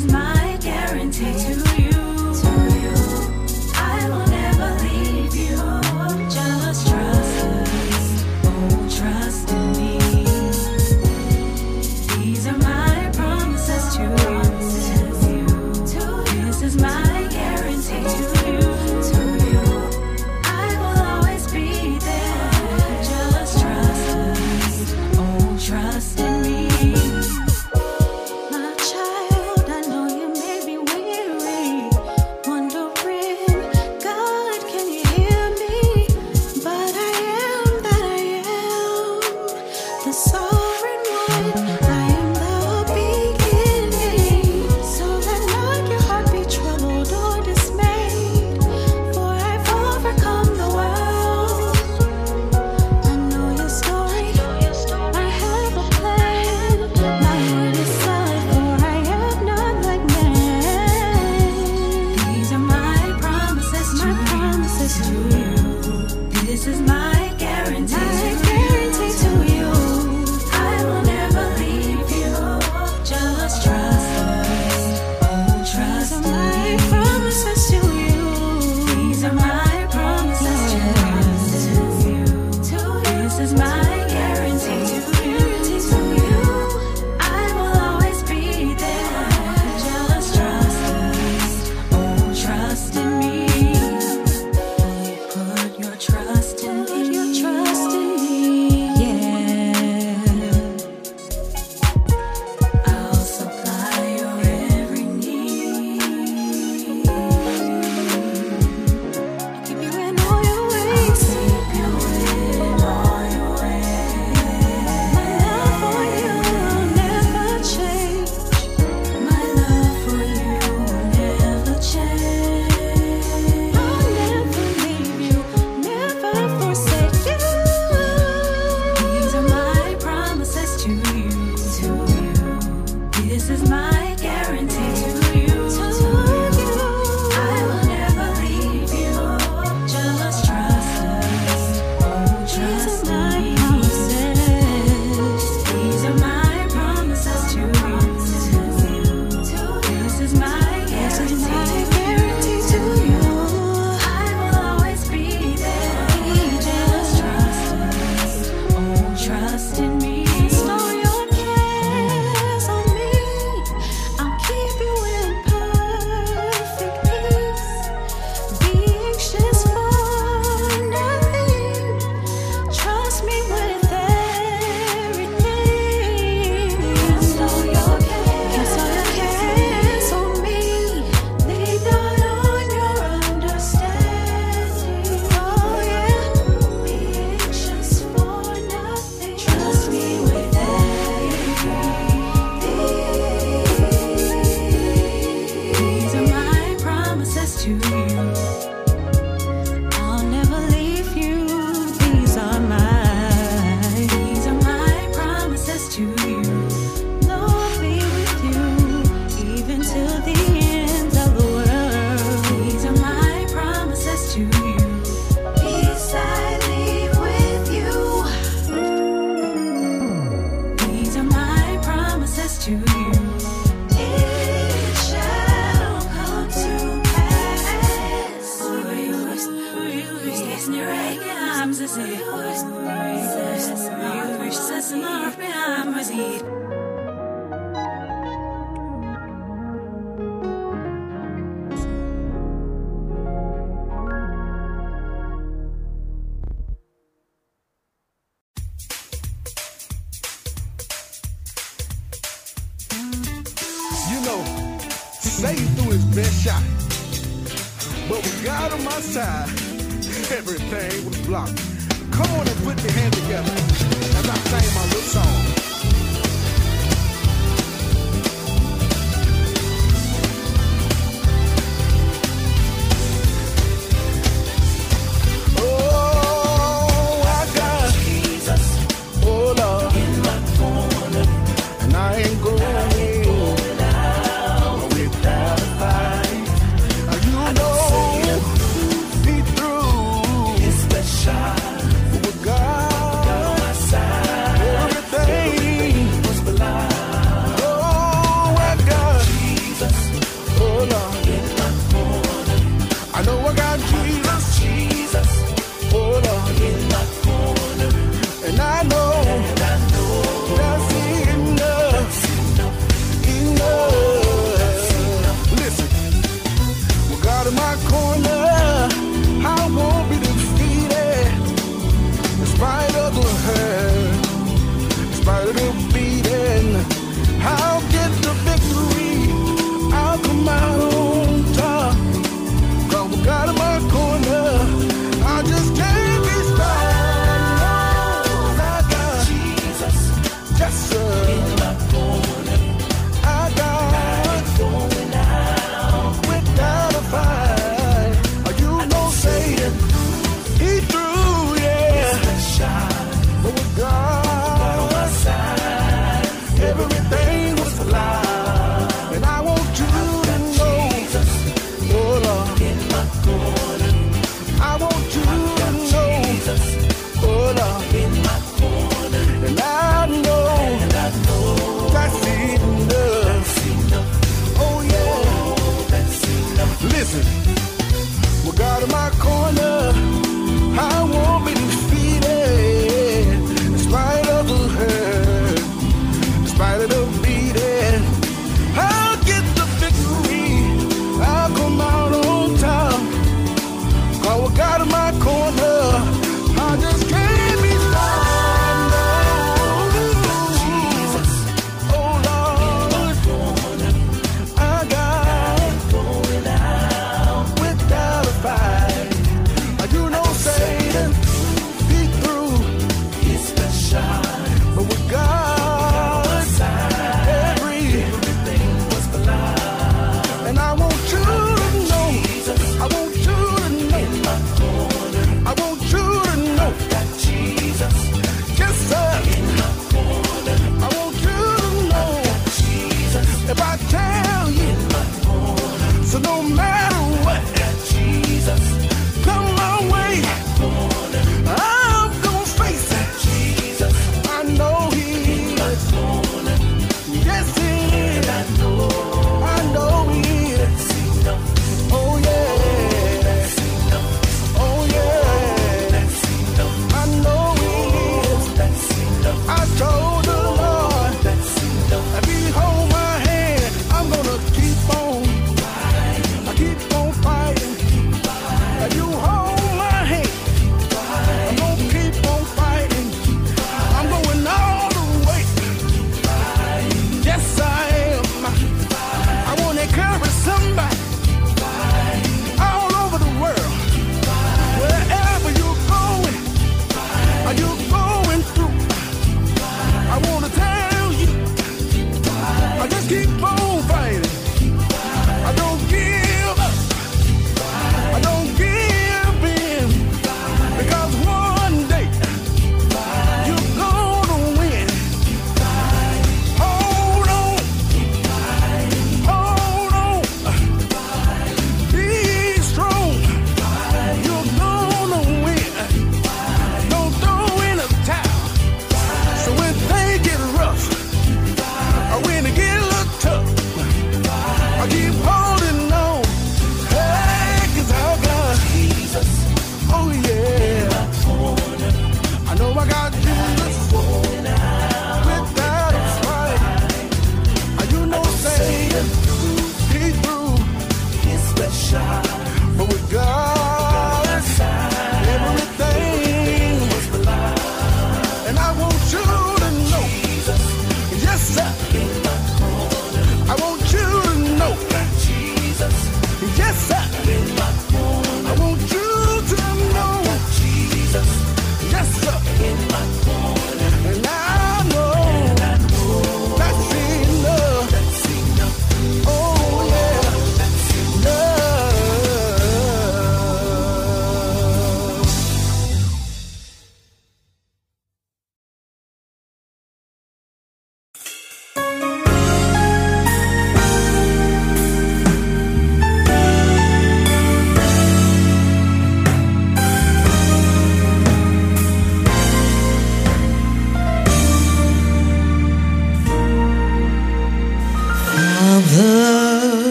[0.00, 0.39] is mine.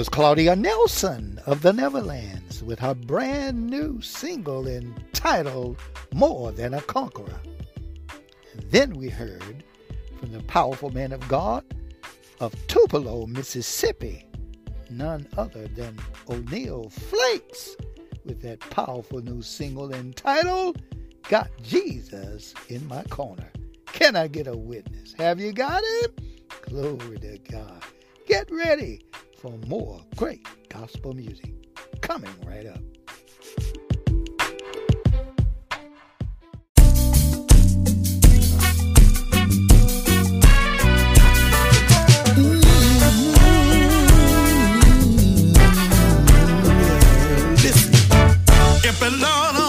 [0.00, 5.78] was Claudia Nelson of the Neverlands with her brand new single entitled
[6.14, 7.38] More Than a Conqueror.
[8.54, 9.62] And then we heard
[10.18, 11.64] from the powerful man of God
[12.40, 14.24] of Tupelo, Mississippi,
[14.88, 15.98] none other than
[16.30, 17.76] O'Neill Flakes
[18.24, 20.80] with that powerful new single entitled
[21.28, 23.52] Got Jesus in My Corner.
[23.84, 25.12] Can I get a witness?
[25.18, 26.18] Have you got it?
[26.62, 27.84] Glory to God.
[28.26, 29.02] Get ready
[29.40, 31.54] for more great gospel music
[32.02, 32.80] coming right up.
[49.10, 49.59] Lord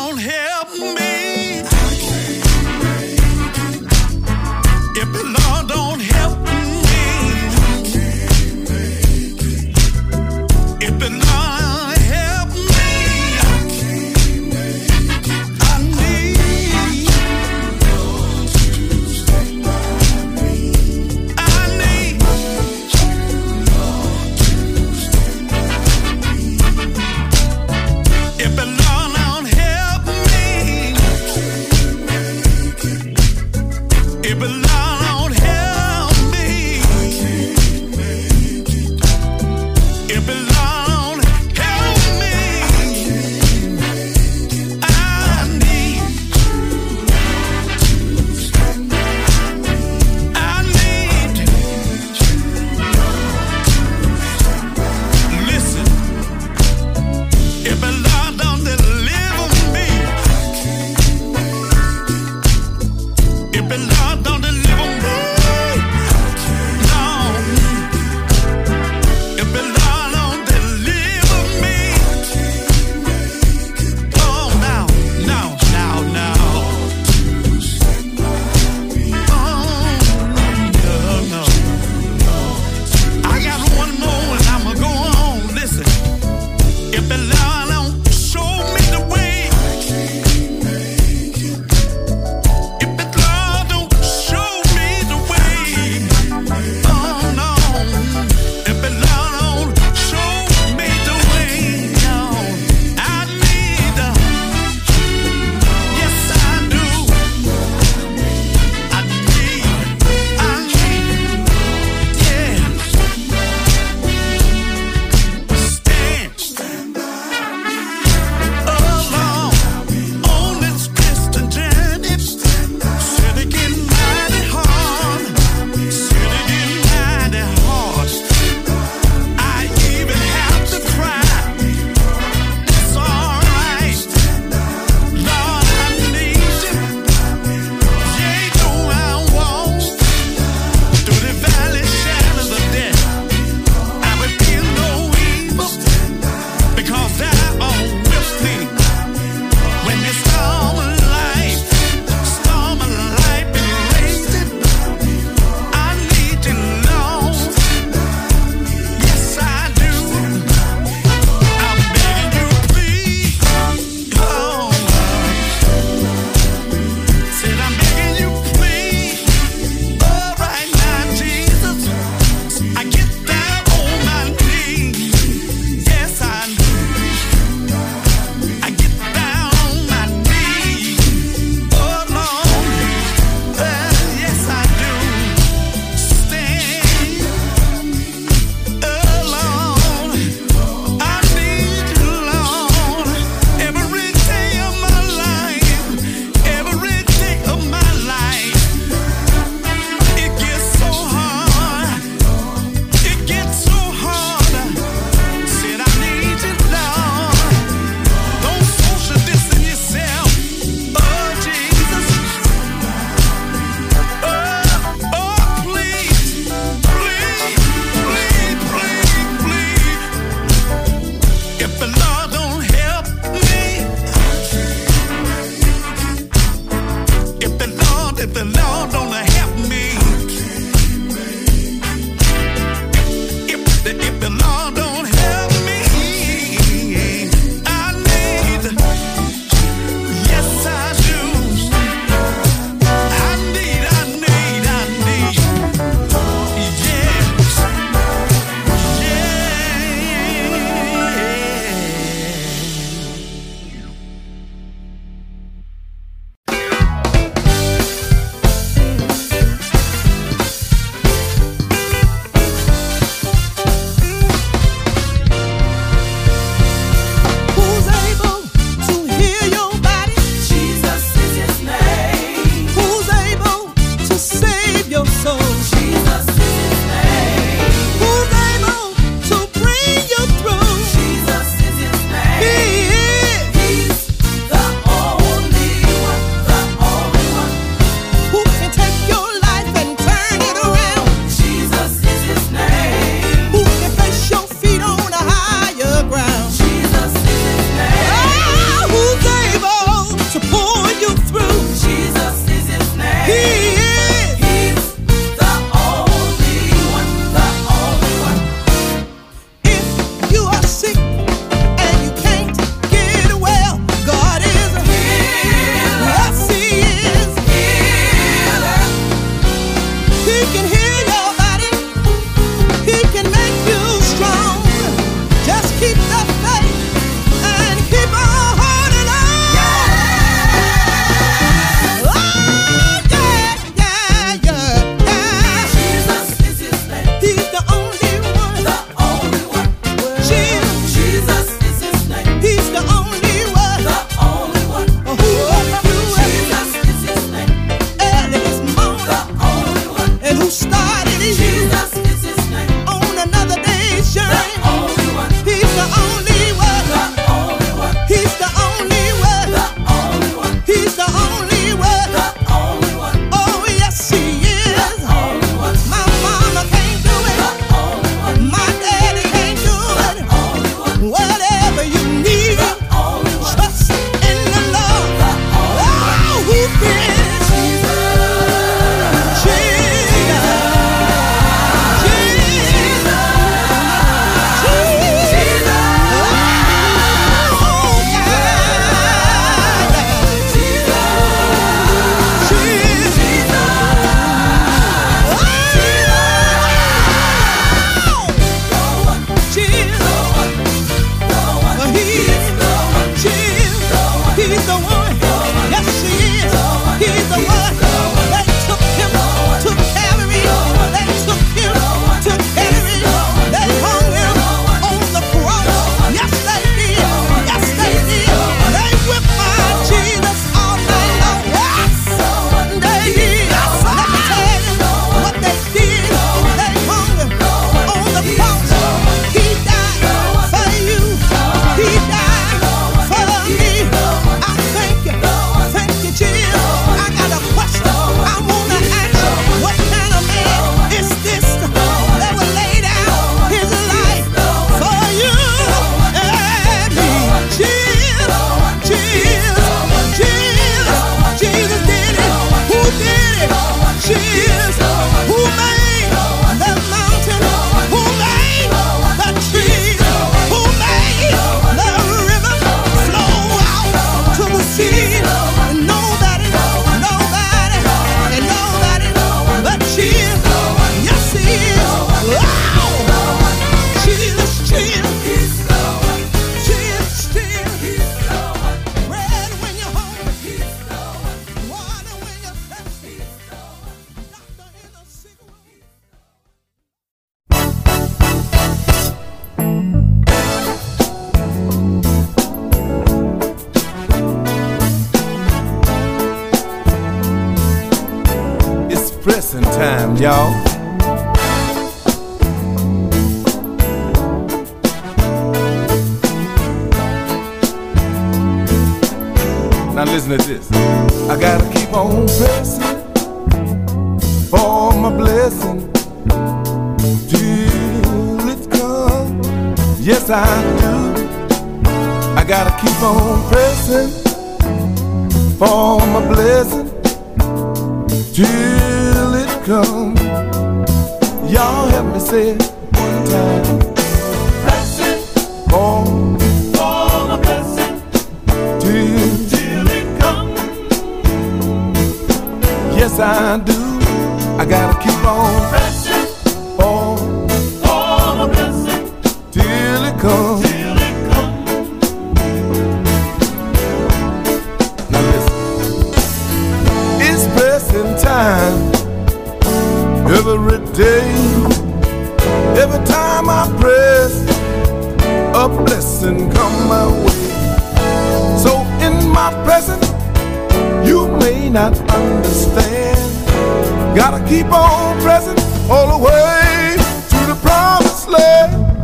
[575.27, 575.55] on
[575.91, 576.95] all the way
[577.29, 578.97] to the promised land.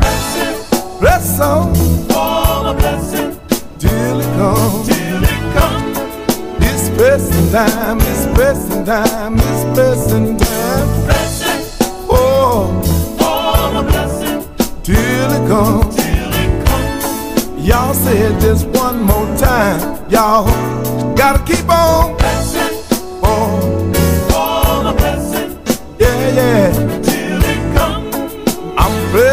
[1.00, 1.76] Press on,
[2.16, 3.40] all the blessing
[3.78, 4.88] till it comes.
[4.88, 5.98] Till it comes.
[6.66, 11.06] It's pressing time, it's pressing time, it's pressing time.
[11.06, 11.88] Pressing.
[12.10, 12.82] Oh,
[13.22, 14.42] all the blessing
[14.84, 15.96] till it comes.
[15.96, 17.68] Till it comes.
[17.68, 19.80] Y'all say it just one more time.
[20.10, 20.46] Y'all
[21.16, 22.67] gotta keep on pressing.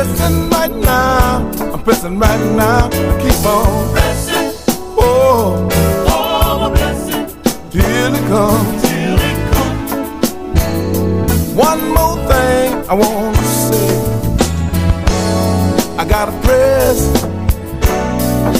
[0.04, 1.50] Pressing right now.
[1.72, 2.88] I'm pressing right now.
[2.92, 4.52] I keep on pressing.
[4.98, 5.68] Oh,
[6.62, 7.26] the blessing
[7.70, 8.82] till it comes.
[8.82, 9.90] Till it comes.
[11.54, 13.90] One more thing I want to say.
[15.96, 17.24] I gotta press,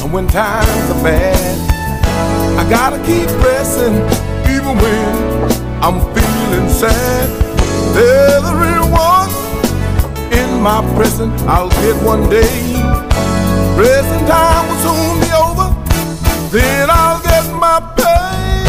[0.03, 1.59] and when times are bad,
[2.59, 3.95] I gotta keep pressing,
[4.55, 5.15] even when
[5.83, 7.29] I'm feeling sad.
[7.95, 9.31] There's a reward
[10.65, 11.31] my pressing.
[11.47, 12.73] I'll get one day.
[13.77, 15.69] Pressing time will soon be over.
[16.51, 18.65] Then I'll get my pay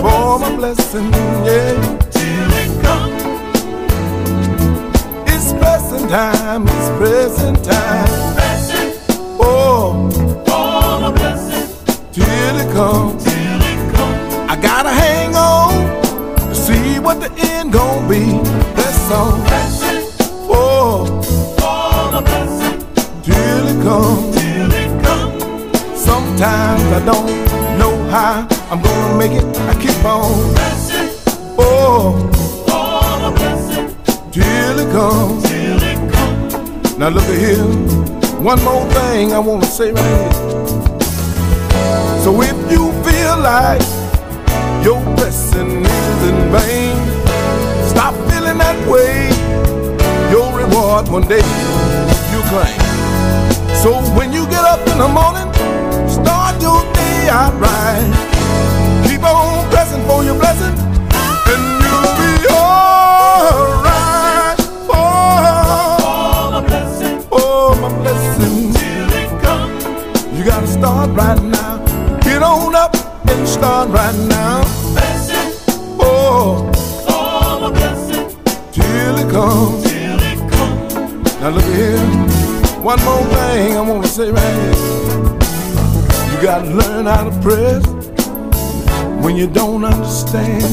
[0.00, 1.10] for my blessing.
[1.44, 1.74] Yeah.
[2.14, 3.22] Till it comes.
[5.32, 6.62] It's pressing time.
[6.68, 8.06] It's pressing time.
[8.36, 8.92] Pressing.
[9.40, 10.08] Oh,
[10.46, 11.66] for my blessing.
[12.12, 13.24] Till it comes.
[13.24, 14.50] Till it comes.
[14.52, 15.72] I gotta hang on
[16.38, 18.75] to see what the end gon' be.
[19.08, 19.40] On.
[19.46, 20.02] Pressing.
[20.50, 21.06] Oh,
[21.58, 22.80] for my blessing.
[23.22, 24.36] Till it comes.
[24.36, 26.00] Till it comes.
[26.00, 27.26] Sometimes I don't
[27.78, 29.44] know how I'm gonna make it.
[29.70, 31.08] I keep on pressing.
[31.56, 32.18] Oh,
[32.66, 33.94] for my blessing.
[34.32, 35.42] Till it comes.
[35.44, 36.98] Till it comes.
[36.98, 37.62] Now look at here.
[38.42, 40.32] One more thing I wanna say right here.
[42.24, 43.82] So if you feel like
[44.82, 46.96] your blessing is in vain,
[47.88, 48.14] stop
[48.56, 49.28] feeling that way.
[50.30, 51.42] Your reward one day
[52.32, 52.80] you claim.
[53.74, 55.52] So when you get up in the morning,
[56.08, 58.12] start your day out right.
[59.06, 60.74] Keep on pressing for your blessing,
[61.52, 63.86] and you'll be alright.
[64.88, 69.84] Oh, my blessing, oh my blessing, till it comes.
[70.36, 71.84] You gotta start right now.
[72.20, 72.94] Get on up
[73.28, 74.64] and start right now.
[74.92, 75.52] Blessing,
[76.00, 76.65] oh
[79.36, 79.82] comes.
[79.84, 81.40] Till it comes.
[81.40, 82.00] Now look here.
[82.90, 84.76] One more thing I wanna say right here.
[86.30, 87.82] You gotta learn how to press
[89.22, 90.64] when you don't understand.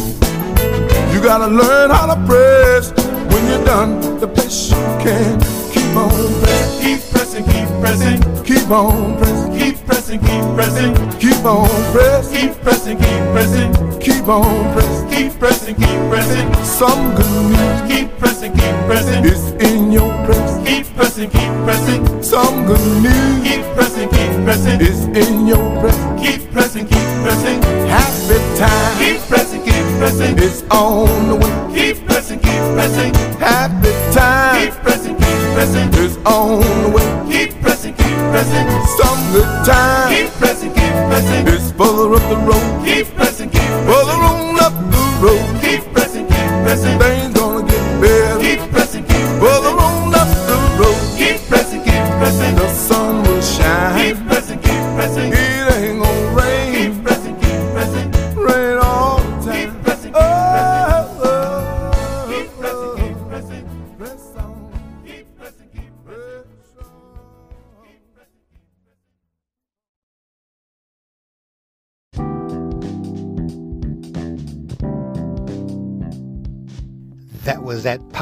[1.11, 2.91] You gotta learn how to press
[3.31, 5.39] when you're done the best you can.
[5.73, 6.11] Keep on
[6.41, 12.33] pressing, keep pressing, keep pressing, keep on pressing, keep pressing, keep pressing, keep on pressing,
[12.33, 16.47] keep pressing, keep pressing, keep on pressing, keep pressing, keep pressing.
[16.63, 19.25] Some good news, keep pressing, keep pressing.
[19.25, 20.67] It's in your press.
[20.67, 22.23] Keep pressing, keep pressing.
[22.23, 24.81] Some good news, keep pressing, keep pressing.
[24.81, 25.97] It's in your press.
[26.21, 27.61] Keep pressing, keep pressing.
[27.87, 28.97] Happy time.
[28.99, 30.37] Keep pressing, keep pressing.
[30.37, 31.12] It's on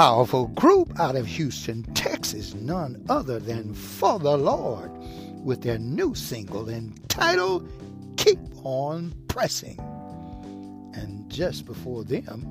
[0.02, 4.90] powerful group out of Houston, Texas, none other than For the Lord,
[5.44, 7.70] with their new single entitled
[8.18, 9.78] Keep On Pressing.
[10.96, 12.48] And just before them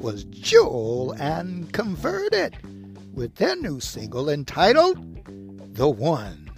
[0.00, 2.58] was Joel and Converted
[3.14, 4.98] with their new single entitled
[5.74, 6.50] The One.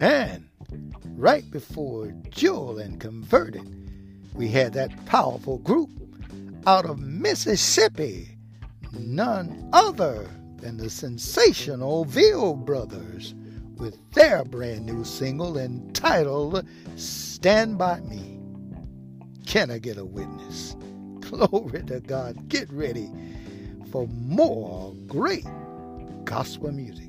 [0.00, 0.48] And
[1.14, 3.70] right before Joel and Converted,
[4.34, 5.90] we had that powerful group
[6.66, 8.33] out of Mississippi
[8.96, 13.34] none other than the sensational Veal Brothers
[13.76, 16.66] with their brand new single entitled
[16.96, 18.38] Stand By Me.
[19.46, 20.76] Can I get a witness?
[21.20, 22.48] Glory to God.
[22.48, 23.10] Get ready
[23.90, 25.46] for more great
[26.24, 27.03] gospel music.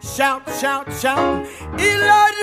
[0.00, 1.46] Shout, shout, shout,
[1.76, 2.41] Elijah.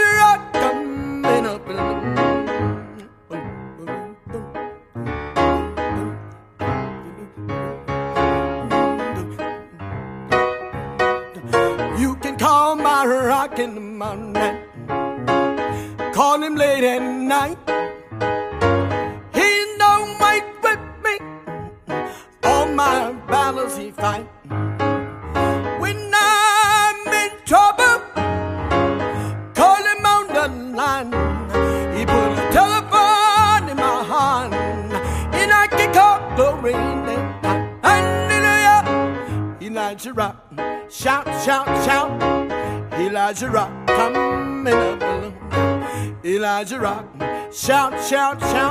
[46.77, 47.51] rockin'.
[47.51, 48.68] Shout, shout, shout.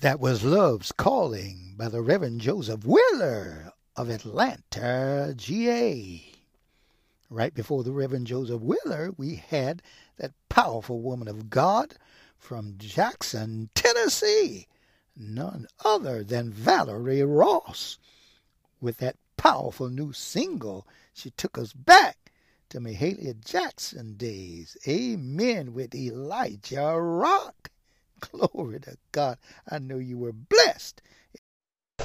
[0.00, 6.32] That was Love's Calling by the Reverend Joseph Wheeler of Atlanta, GA.
[7.28, 9.82] Right before the Reverend Joseph Wheeler, we had
[10.16, 11.96] that powerful woman of God
[12.38, 14.68] from Jackson, Tennessee,
[15.14, 17.98] none other than Valerie Ross,
[18.80, 20.86] with that powerful new single.
[21.12, 22.32] She took us back
[22.70, 24.78] to Mahalia Jackson days.
[24.88, 27.70] Amen with Elijah Rock.
[28.32, 29.38] Glory to God.
[29.70, 31.02] I know you were blessed.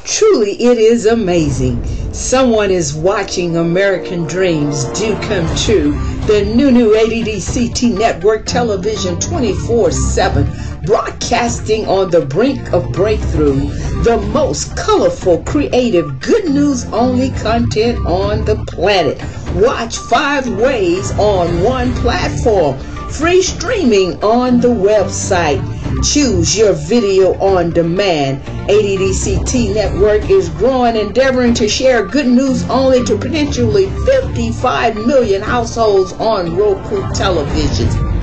[0.03, 1.83] Truly, it is amazing.
[2.13, 5.93] Someone is watching American Dreams Do Come True,
[6.27, 13.69] the new new ADDCT network television 24 7, broadcasting on the brink of breakthrough,
[14.03, 19.19] the most colorful, creative, good news only content on the planet
[19.53, 22.77] Watch five ways on one platform.
[23.09, 25.61] Free streaming on the website.
[26.03, 28.43] Choose your video on demand.
[28.69, 36.11] ADDCT Network is growing, endeavoring to share good news only to potentially 55 million households
[36.13, 38.14] on Roku televisions.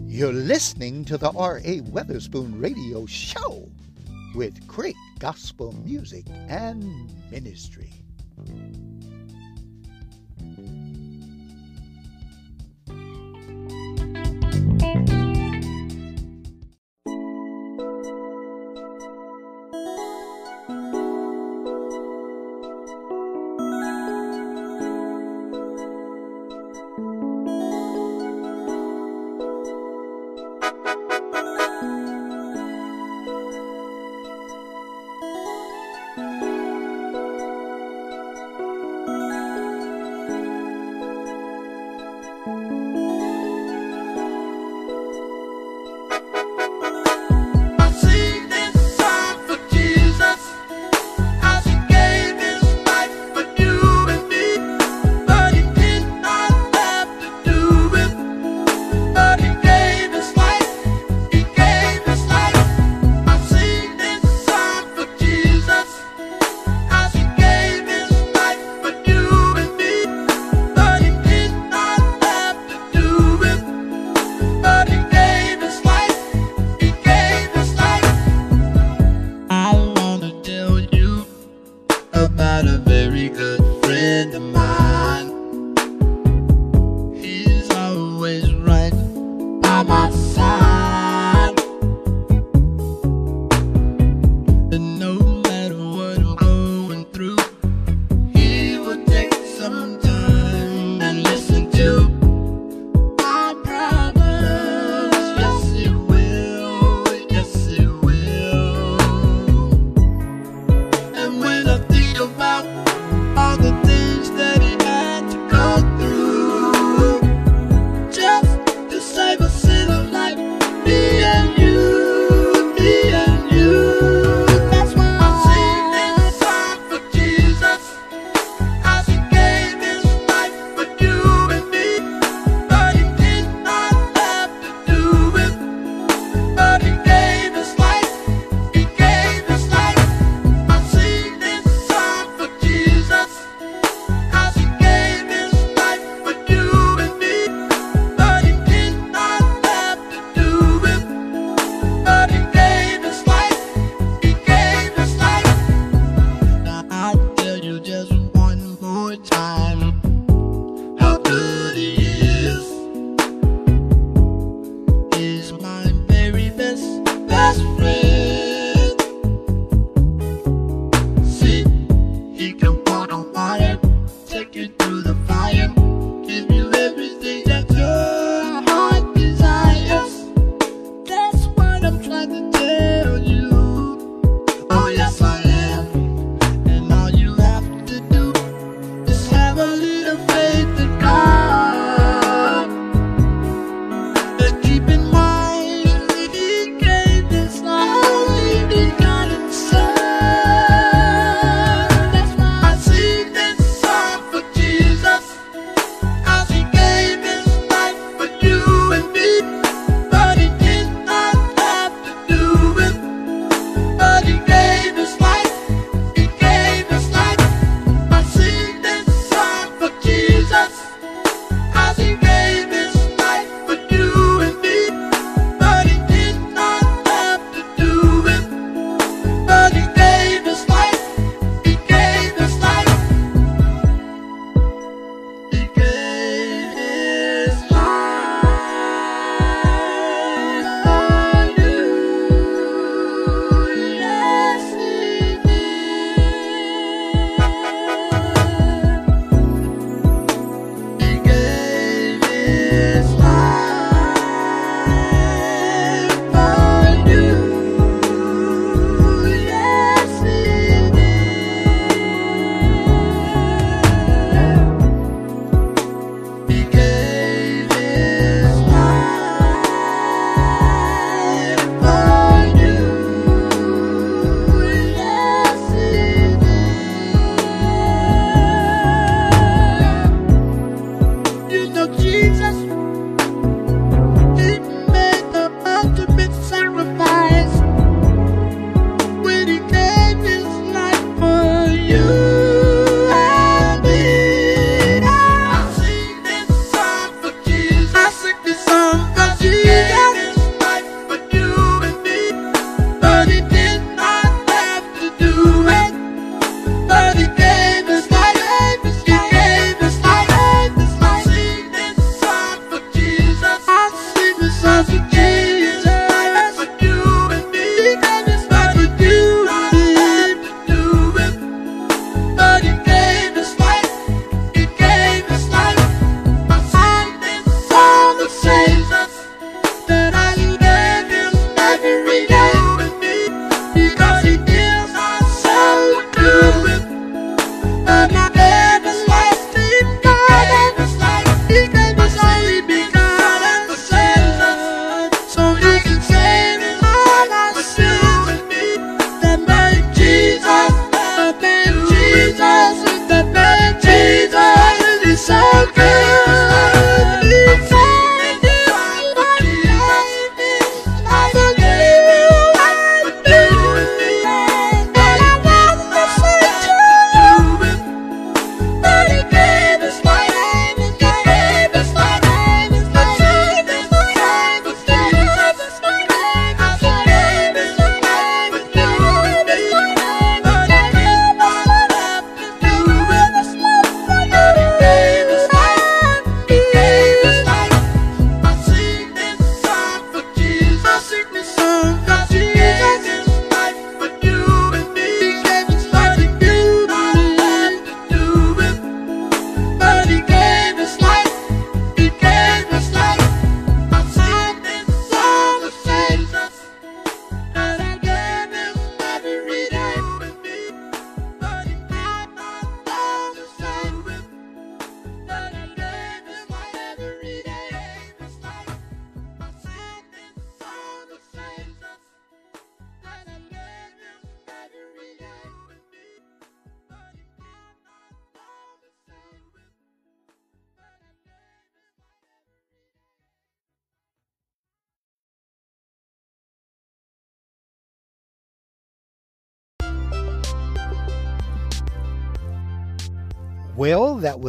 [0.09, 1.79] You're listening to the R.A.
[1.79, 3.69] Weatherspoon Radio Show
[4.35, 6.83] with great gospel music and
[7.31, 7.93] ministry.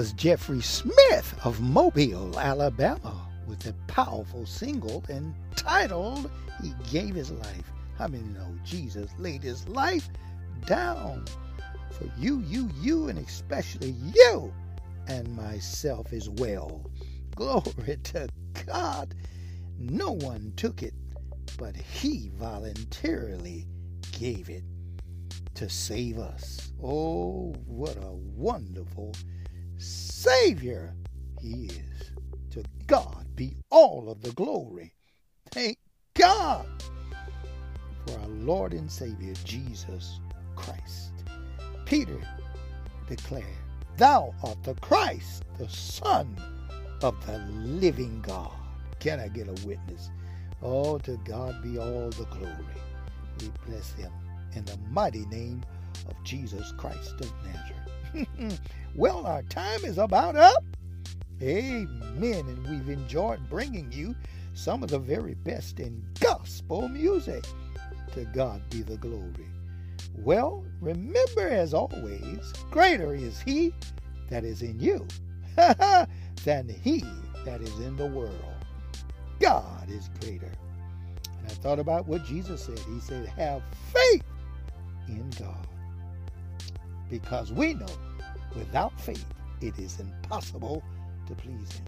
[0.05, 6.31] Was Jeffrey Smith of Mobile, Alabama, with a powerful single entitled
[6.63, 7.73] He Gave His Life.
[7.97, 10.11] How many know Jesus laid his life
[10.67, 11.25] down
[11.91, 14.53] for you, you, you, and especially you
[15.07, 16.85] and myself as well?
[17.35, 18.29] Glory to
[18.67, 19.15] God.
[19.79, 20.93] No one took it,
[21.57, 23.67] but He voluntarily
[24.13, 24.65] gave it
[25.55, 26.73] to save us.
[26.83, 29.15] Oh, what a wonderful
[29.85, 30.95] Savior
[31.41, 32.13] He is.
[32.51, 34.95] To God be all of the glory.
[35.51, 35.79] Thank
[36.15, 36.67] God
[38.07, 40.21] for our Lord and Savior Jesus
[40.57, 41.13] Christ.
[41.85, 42.21] Peter
[43.09, 43.45] declared,
[43.97, 46.37] Thou art the Christ, the Son
[47.03, 48.53] of the living God.
[49.01, 50.11] Can I get a witness?
[50.63, 52.81] Oh, to God be all the glory.
[53.41, 54.13] We bless him
[54.55, 55.63] in the mighty name
[56.09, 57.84] of Jesus Christ of Nazareth.
[58.95, 60.65] well, our time is about up.
[61.43, 61.89] Amen.
[62.21, 64.15] And we've enjoyed bringing you
[64.55, 67.45] some of the very best in gospel music.
[68.13, 69.49] To God be the glory.
[70.19, 73.75] Well, remember as always, greater is He
[74.31, 75.07] that is in you
[75.57, 77.05] than He
[77.45, 78.55] that is in the world.
[79.41, 80.53] God is greater.
[81.39, 82.79] And I thought about what Jesus said.
[82.79, 83.63] He said, Have
[83.93, 84.23] faith
[85.09, 85.67] in God.
[87.11, 87.87] Because we know
[88.55, 89.25] without faith
[89.61, 90.83] it is impossible
[91.27, 91.85] to please Him.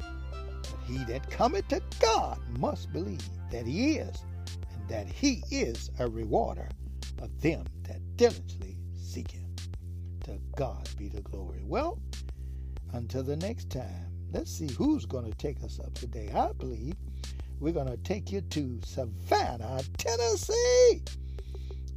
[0.00, 4.24] But he that cometh to God must believe that He is,
[4.72, 6.68] and that He is a rewarder
[7.20, 9.46] of them that diligently seek Him.
[10.24, 11.62] To God be the glory.
[11.64, 11.98] Well,
[12.92, 16.30] until the next time, let's see who's going to take us up today.
[16.34, 16.94] I believe
[17.58, 21.02] we're going to take you to Savannah, Tennessee.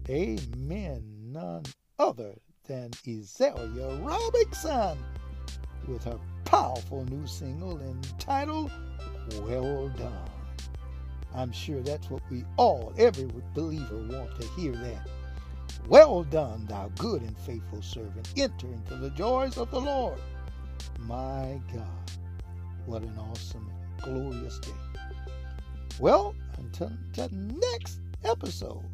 [0.09, 1.03] Amen.
[1.31, 1.63] None
[1.97, 2.35] other
[2.67, 4.97] than Ezelia Robinson
[5.87, 8.71] with her powerful new single entitled
[9.41, 10.29] Well Done.
[11.35, 15.09] I'm sure that's what we all, every believer, want to hear that.
[15.89, 18.31] Well done, thou good and faithful servant.
[18.37, 20.19] Enter into the joys of the Lord.
[20.99, 22.11] My God,
[22.85, 23.69] what an awesome,
[24.01, 24.71] glorious day.
[25.99, 28.85] Well, until the next episode,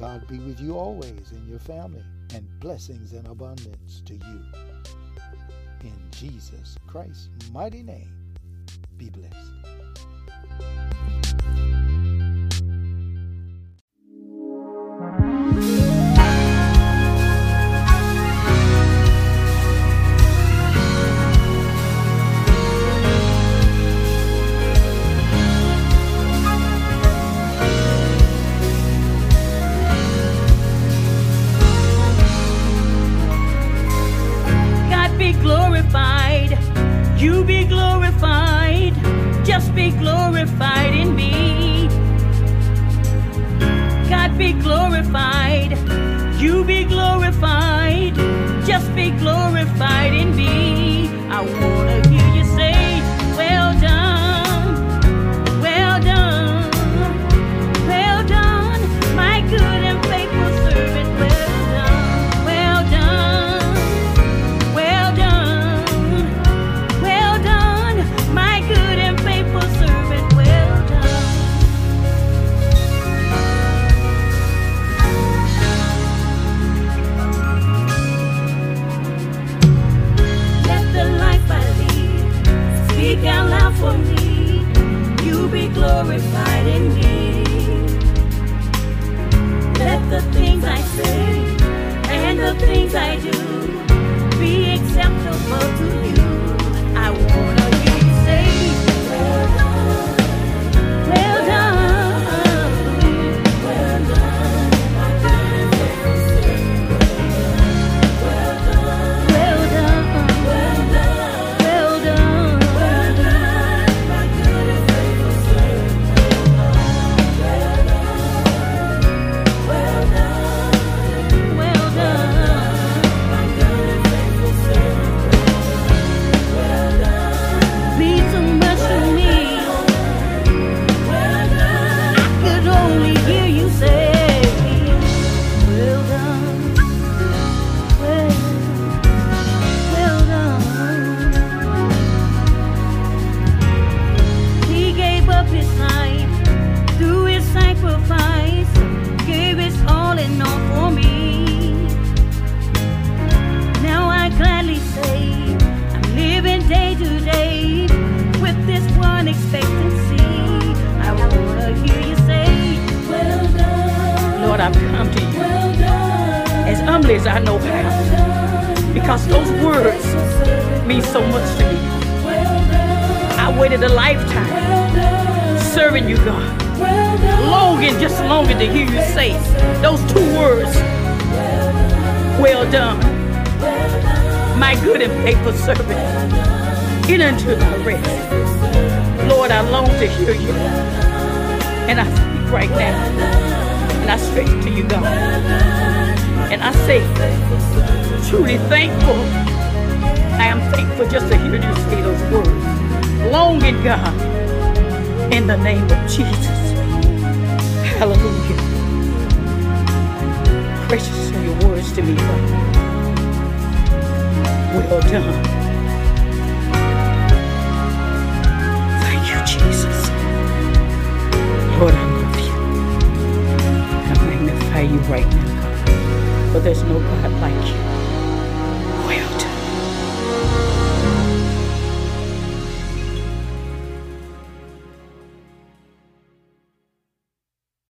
[0.00, 2.04] God be with you always and your family
[2.34, 4.44] and blessings in abundance to you.
[5.82, 8.10] In Jesus Christ's mighty name,
[8.98, 9.52] be blessed.